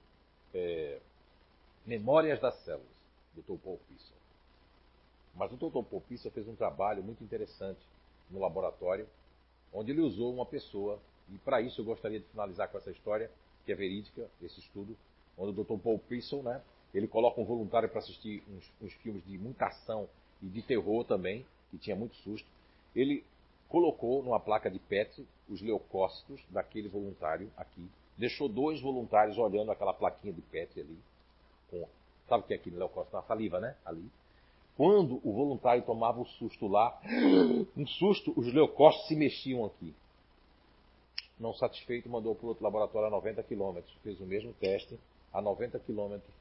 [0.55, 1.01] é,
[1.87, 2.87] Memórias das Células,
[3.35, 3.63] do Dr.
[3.63, 4.17] Paul Pissel.
[5.35, 5.83] Mas o Dr.
[5.89, 7.81] Paul Pissel fez um trabalho muito interessante
[8.31, 9.09] no laboratório
[9.73, 10.99] onde ele usou uma pessoa,
[11.29, 13.31] e para isso eu gostaria de finalizar com essa história,
[13.65, 14.97] que é verídica, esse estudo,
[15.39, 15.81] onde o Dr.
[15.83, 16.61] Paul Pissel, né,
[16.93, 20.09] ele coloca um voluntário para assistir uns, uns, filmes de muita ação
[20.43, 22.49] e de terror também, que tinha muito susto.
[22.95, 23.24] Ele
[23.68, 29.95] colocou numa placa de PET os leucócitos daquele voluntário aqui, deixou dois voluntários olhando aquela
[29.95, 30.99] plaquinha de PET ali,
[31.70, 31.86] com,
[32.28, 33.16] sabe o que é aquele leucócito?
[33.16, 33.76] Uma saliva, né?
[33.84, 34.11] Ali.
[34.76, 37.01] quando o voluntário tomava o susto lá,
[37.76, 39.95] um susto, os leucócitos se mexiam aqui.
[41.38, 43.95] Não satisfeito, mandou para outro laboratório a 90 quilômetros.
[44.03, 44.99] Fez o mesmo teste
[45.32, 46.39] a 90 quilômetros.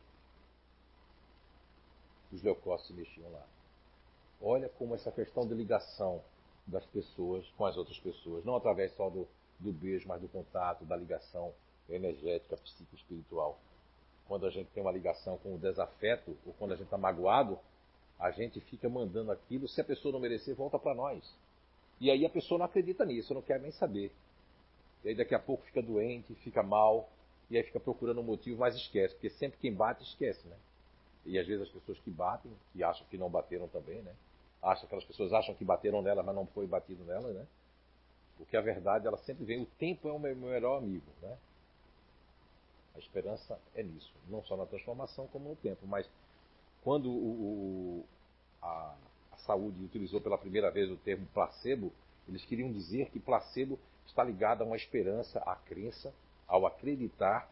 [2.31, 3.45] Os leucócitos se mexiam lá.
[4.41, 6.21] Olha como essa questão de ligação
[6.65, 9.27] das pessoas com as outras pessoas, não através só do,
[9.59, 11.53] do beijo, mas do contato, da ligação
[11.89, 13.57] energética, psicoespiritual.
[14.27, 17.59] Quando a gente tem uma ligação com o desafeto, ou quando a gente está magoado,
[18.19, 21.23] a gente fica mandando aquilo, se a pessoa não merecer, volta para nós.
[21.99, 24.11] E aí a pessoa não acredita nisso, não quer nem saber.
[25.03, 27.09] E aí daqui a pouco fica doente, fica mal,
[27.49, 30.55] e aí fica procurando um motivo, mas esquece, porque sempre quem bate esquece, né?
[31.25, 34.13] E às vezes as pessoas que batem, que acham que não bateram também, né?
[34.61, 37.45] Acham, aquelas pessoas acham que bateram nela, mas não foi batido nela, né?
[38.37, 41.37] Porque a verdade, ela sempre vem, o tempo é o meu melhor amigo, né?
[42.95, 46.09] A esperança é nisso, não só na transformação como no tempo, mas
[46.83, 48.05] quando o, o,
[48.61, 48.95] a,
[49.31, 51.91] a saúde utilizou pela primeira vez o termo placebo,
[52.27, 56.13] eles queriam dizer que placebo está ligado a uma esperança, à crença,
[56.47, 57.49] ao acreditar,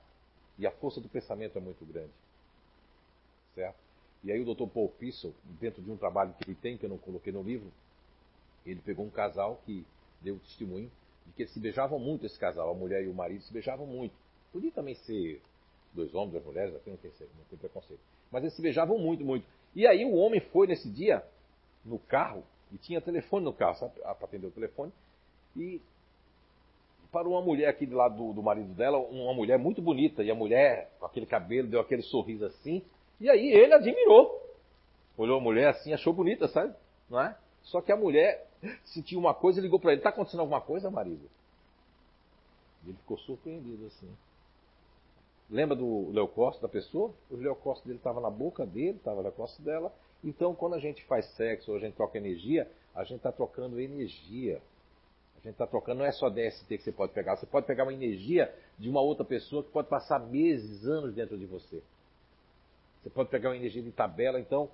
[0.57, 2.11] e a força do pensamento é muito grande.
[3.57, 3.75] Certo?
[4.23, 4.67] E aí o Dr.
[4.67, 7.71] Paul Pissel, dentro de um trabalho que ele tem, que eu não coloquei no livro,
[8.63, 9.83] ele pegou um casal que
[10.21, 10.91] deu testemunho
[11.25, 13.87] de que eles se beijavam muito, esse casal, a mulher e o marido se beijavam
[13.87, 14.13] muito.
[14.53, 15.41] Podia também ser
[15.91, 17.99] dois homens, duas mulheres, aqui não tem, não tem preconceito.
[18.31, 19.47] Mas eles se beijavam muito, muito.
[19.75, 21.23] E aí o homem foi nesse dia
[21.83, 24.93] no carro, e tinha telefone no carro, sabe, para atender o telefone,
[25.55, 25.81] e
[27.11, 30.29] para uma mulher aqui do lado do, do, marido dela, uma mulher muito bonita, e
[30.29, 32.83] a mulher com aquele cabelo, deu aquele sorriso assim,
[33.19, 34.43] e aí ele admirou.
[35.17, 36.73] Olhou a mulher assim, achou bonita, sabe?
[37.09, 37.35] Não é?
[37.63, 38.47] Só que a mulher
[38.85, 41.29] sentiu uma coisa e ligou para ele: Está acontecendo alguma coisa, marido?
[42.85, 44.09] E ele ficou surpreendido assim.
[45.49, 47.13] Lembra do leucócito da pessoa?
[47.31, 49.93] O leucócito dele estava na boca dele, estava o leucócito dela.
[50.23, 53.79] Então, quando a gente faz sexo ou a gente troca energia, a gente está trocando
[53.79, 54.61] energia.
[55.35, 57.37] A gente está trocando, não é só DST que você pode pegar.
[57.37, 61.37] Você pode pegar uma energia de uma outra pessoa que pode passar meses, anos dentro
[61.37, 61.81] de você.
[63.07, 64.69] Você pode pegar uma energia de tabela, então.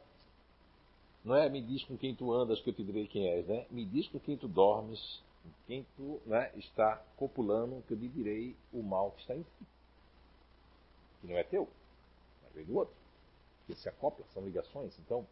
[1.24, 3.68] Não é me diz com quem tu andas que eu te direi quem és, né?
[3.70, 8.08] Me diz com quem tu dormes, com quem tu né, está copulando, que eu te
[8.08, 9.68] direi o mal que está em ti.
[11.22, 11.70] Que não é teu,
[12.44, 12.96] mas vem do outro.
[13.68, 14.98] Que se acopla, são ligações.
[15.00, 15.28] Então,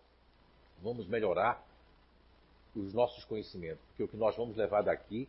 [0.84, 1.66] vamos melhorar
[2.76, 5.28] os nossos conhecimentos, porque o que nós vamos levar daqui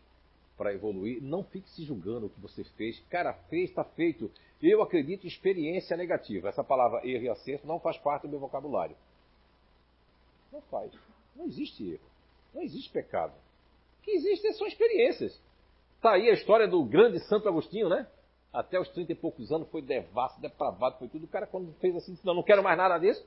[0.56, 3.00] para evoluir, não fique se julgando o que você fez.
[3.10, 4.30] Cara, fez, está feito.
[4.62, 6.48] Eu acredito em experiência negativa.
[6.48, 8.96] Essa palavra erro e acerto não faz parte do meu vocabulário.
[10.52, 10.92] Não faz.
[11.34, 12.04] Não existe erro.
[12.54, 13.32] Não existe pecado.
[13.32, 15.40] O que existe são experiências.
[15.96, 18.06] Está aí a história do grande Santo Agostinho, né?
[18.52, 21.24] Até os 30 e poucos anos foi devasso, depravado, foi tudo.
[21.24, 23.24] O cara, quando fez assim, disse: Não, não quero mais nada disso.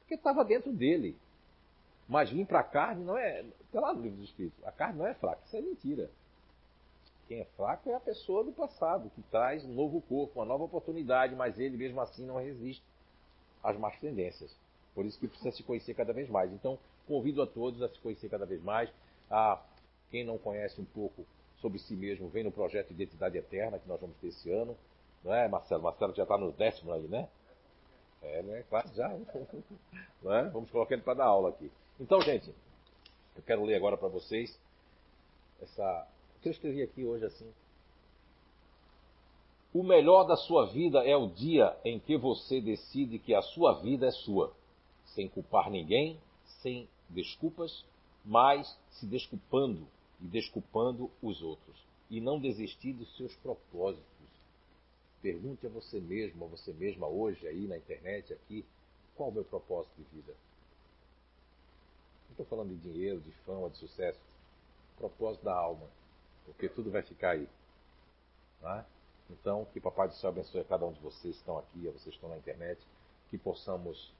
[0.00, 1.16] Porque estava dentro dele.
[2.08, 3.40] Mas vir para a carne não é.
[3.40, 4.64] Está lá no livro dos Espíritos.
[4.64, 5.40] A carne não é fraca.
[5.46, 6.10] Isso é mentira.
[7.26, 10.64] Quem é fraco é a pessoa do passado, que traz um novo corpo, uma nova
[10.64, 12.82] oportunidade, mas ele mesmo assim não resiste
[13.62, 14.54] às más tendências.
[14.94, 16.52] Por isso que precisa se conhecer cada vez mais.
[16.52, 16.78] Então,
[17.08, 18.90] convido a todos a se conhecer cada vez mais.
[19.30, 19.60] A
[20.10, 21.24] quem não conhece um pouco
[21.60, 24.76] sobre si mesmo, vem no projeto Identidade Eterna, que nós vamos ter esse ano.
[25.24, 25.82] Não é, Marcelo?
[25.82, 27.26] Marcelo já está no décimo aí, né?
[28.22, 28.64] É, né?
[28.68, 29.08] Quase já.
[30.22, 30.48] Não é?
[30.50, 31.70] Vamos colocar ele para dar aula aqui.
[32.00, 32.52] Então, gente,
[33.36, 34.58] eu quero ler agora para vocês
[35.60, 36.08] essa
[36.42, 37.50] que eu escrevi aqui hoje assim.
[39.72, 43.80] O melhor da sua vida é o dia em que você decide que a sua
[43.80, 44.52] vida é sua,
[45.06, 46.20] sem culpar ninguém,
[46.62, 47.84] sem desculpas,
[48.24, 49.86] mas se desculpando
[50.20, 51.76] e desculpando os outros,
[52.10, 54.04] e não desistir dos seus propósitos.
[55.22, 58.64] Pergunte a você mesmo, a você mesma hoje aí na internet aqui,
[59.16, 60.34] qual o meu propósito de vida?
[62.34, 64.20] Estou falando de dinheiro, de fama, de sucesso.
[64.98, 65.86] Propósito da alma
[66.44, 67.48] porque tudo vai ficar aí.
[68.60, 68.84] Tá?
[69.30, 71.92] Então, que Papai do Céu abençoe a cada um de vocês que estão aqui, a
[71.92, 72.80] vocês que estão na internet,
[73.30, 74.12] que possamos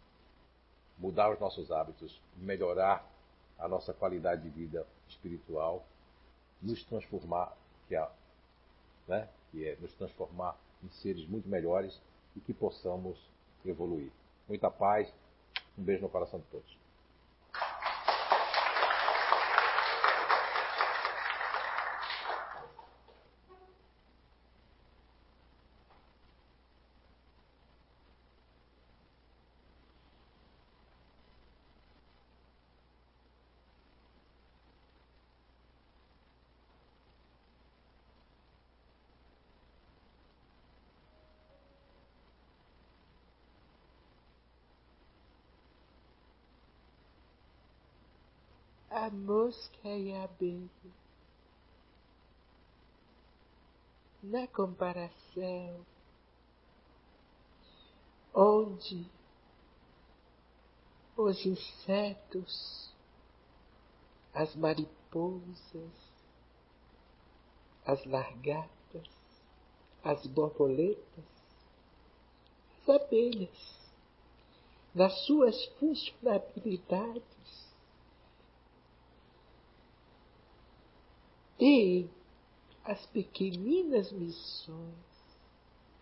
[0.98, 3.06] mudar os nossos hábitos, melhorar
[3.58, 5.84] a nossa qualidade de vida espiritual,
[6.62, 7.56] nos transformar,
[7.88, 8.08] que é,
[9.06, 12.00] né, que é nos transformar em seres muito melhores
[12.34, 13.18] e que possamos
[13.64, 14.10] evoluir.
[14.48, 15.12] Muita paz,
[15.76, 16.83] um beijo no coração de todos.
[49.04, 50.70] A mosca e a abelha.
[54.22, 55.84] Na comparação,
[58.32, 59.06] onde
[61.16, 62.90] os insetos,
[64.32, 65.92] as mariposas,
[67.84, 69.10] as largatas,
[70.02, 71.24] as borboletas,
[72.80, 73.90] as abelhas,
[74.94, 77.33] nas suas funcionalidades,
[81.58, 82.06] e
[82.84, 84.94] as pequeninas missões,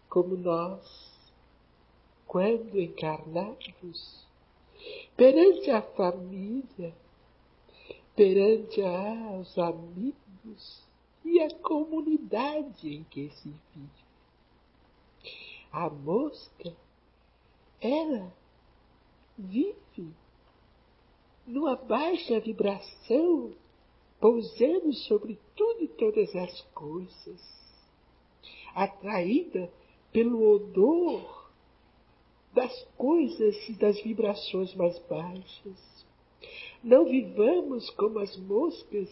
[0.08, 1.12] como nós,
[2.26, 4.26] quando encarnados,
[5.16, 6.94] perante a família,
[8.16, 8.80] perante
[9.40, 10.82] os amigos
[11.24, 14.02] e a comunidade em que se vive.
[15.70, 16.74] A mosca,
[17.80, 18.32] ela
[19.38, 20.12] vive
[21.46, 23.54] numa baixa vibração
[24.22, 27.40] pousando sobre tudo e todas as coisas,
[28.72, 29.68] atraída
[30.12, 31.50] pelo odor
[32.54, 36.06] das coisas e das vibrações mais baixas.
[36.84, 39.10] Não vivamos como as moscas,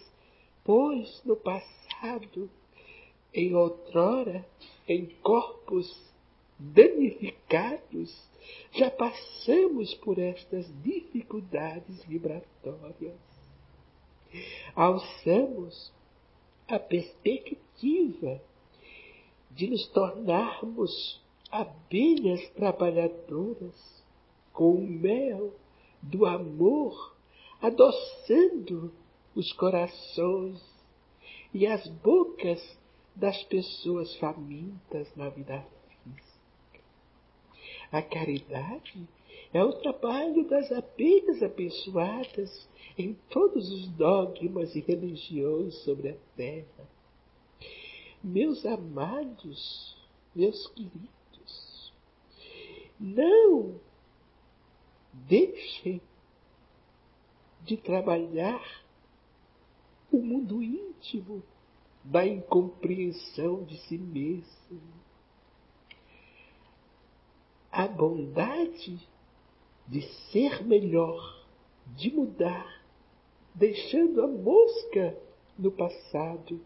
[0.63, 2.49] pois no passado,
[3.35, 4.47] em outrora,
[4.87, 5.93] em corpos
[6.57, 8.17] danificados,
[8.71, 13.30] já passamos por estas dificuldades vibratórias
[14.75, 15.93] alçamos
[16.69, 18.41] a perspectiva
[19.51, 21.21] de nos tornarmos
[21.51, 24.05] abelhas trabalhadoras
[24.53, 25.55] com o mel
[26.03, 27.15] do amor
[27.61, 28.93] adoçando
[29.35, 30.61] os corações
[31.53, 32.79] e as bocas
[33.15, 36.81] das pessoas famintas na vida física.
[37.93, 39.07] A caridade
[39.53, 46.89] é o trabalho das abelhas abençoadas em todos os dogmas e religiões sobre a terra.
[48.23, 49.97] Meus amados,
[50.35, 51.93] meus queridos,
[52.99, 53.81] não
[55.13, 56.01] deixem
[57.65, 58.85] de trabalhar
[60.13, 61.43] o mundo íntimo
[62.05, 64.81] da incompreensão de si mesmo.
[67.71, 69.09] A bondade
[69.91, 71.45] de ser melhor,
[71.97, 72.81] de mudar,
[73.53, 75.19] deixando a mosca
[75.59, 76.61] no passado,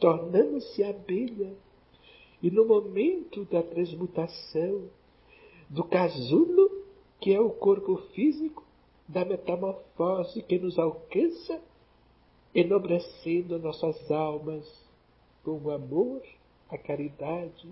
[0.00, 1.54] tornando-se abelha,
[2.42, 4.88] e no momento da transmutação,
[5.68, 6.86] do casulo,
[7.20, 8.64] que é o corpo físico,
[9.06, 11.62] da metamorfose que nos alcança,
[12.54, 14.66] enobrecendo nossas almas
[15.44, 16.22] com o amor,
[16.70, 17.68] a caridade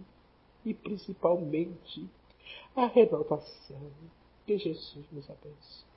[0.62, 2.07] e principalmente
[2.76, 3.90] a renovação.
[4.51, 5.89] Que Jesus nos abençoe.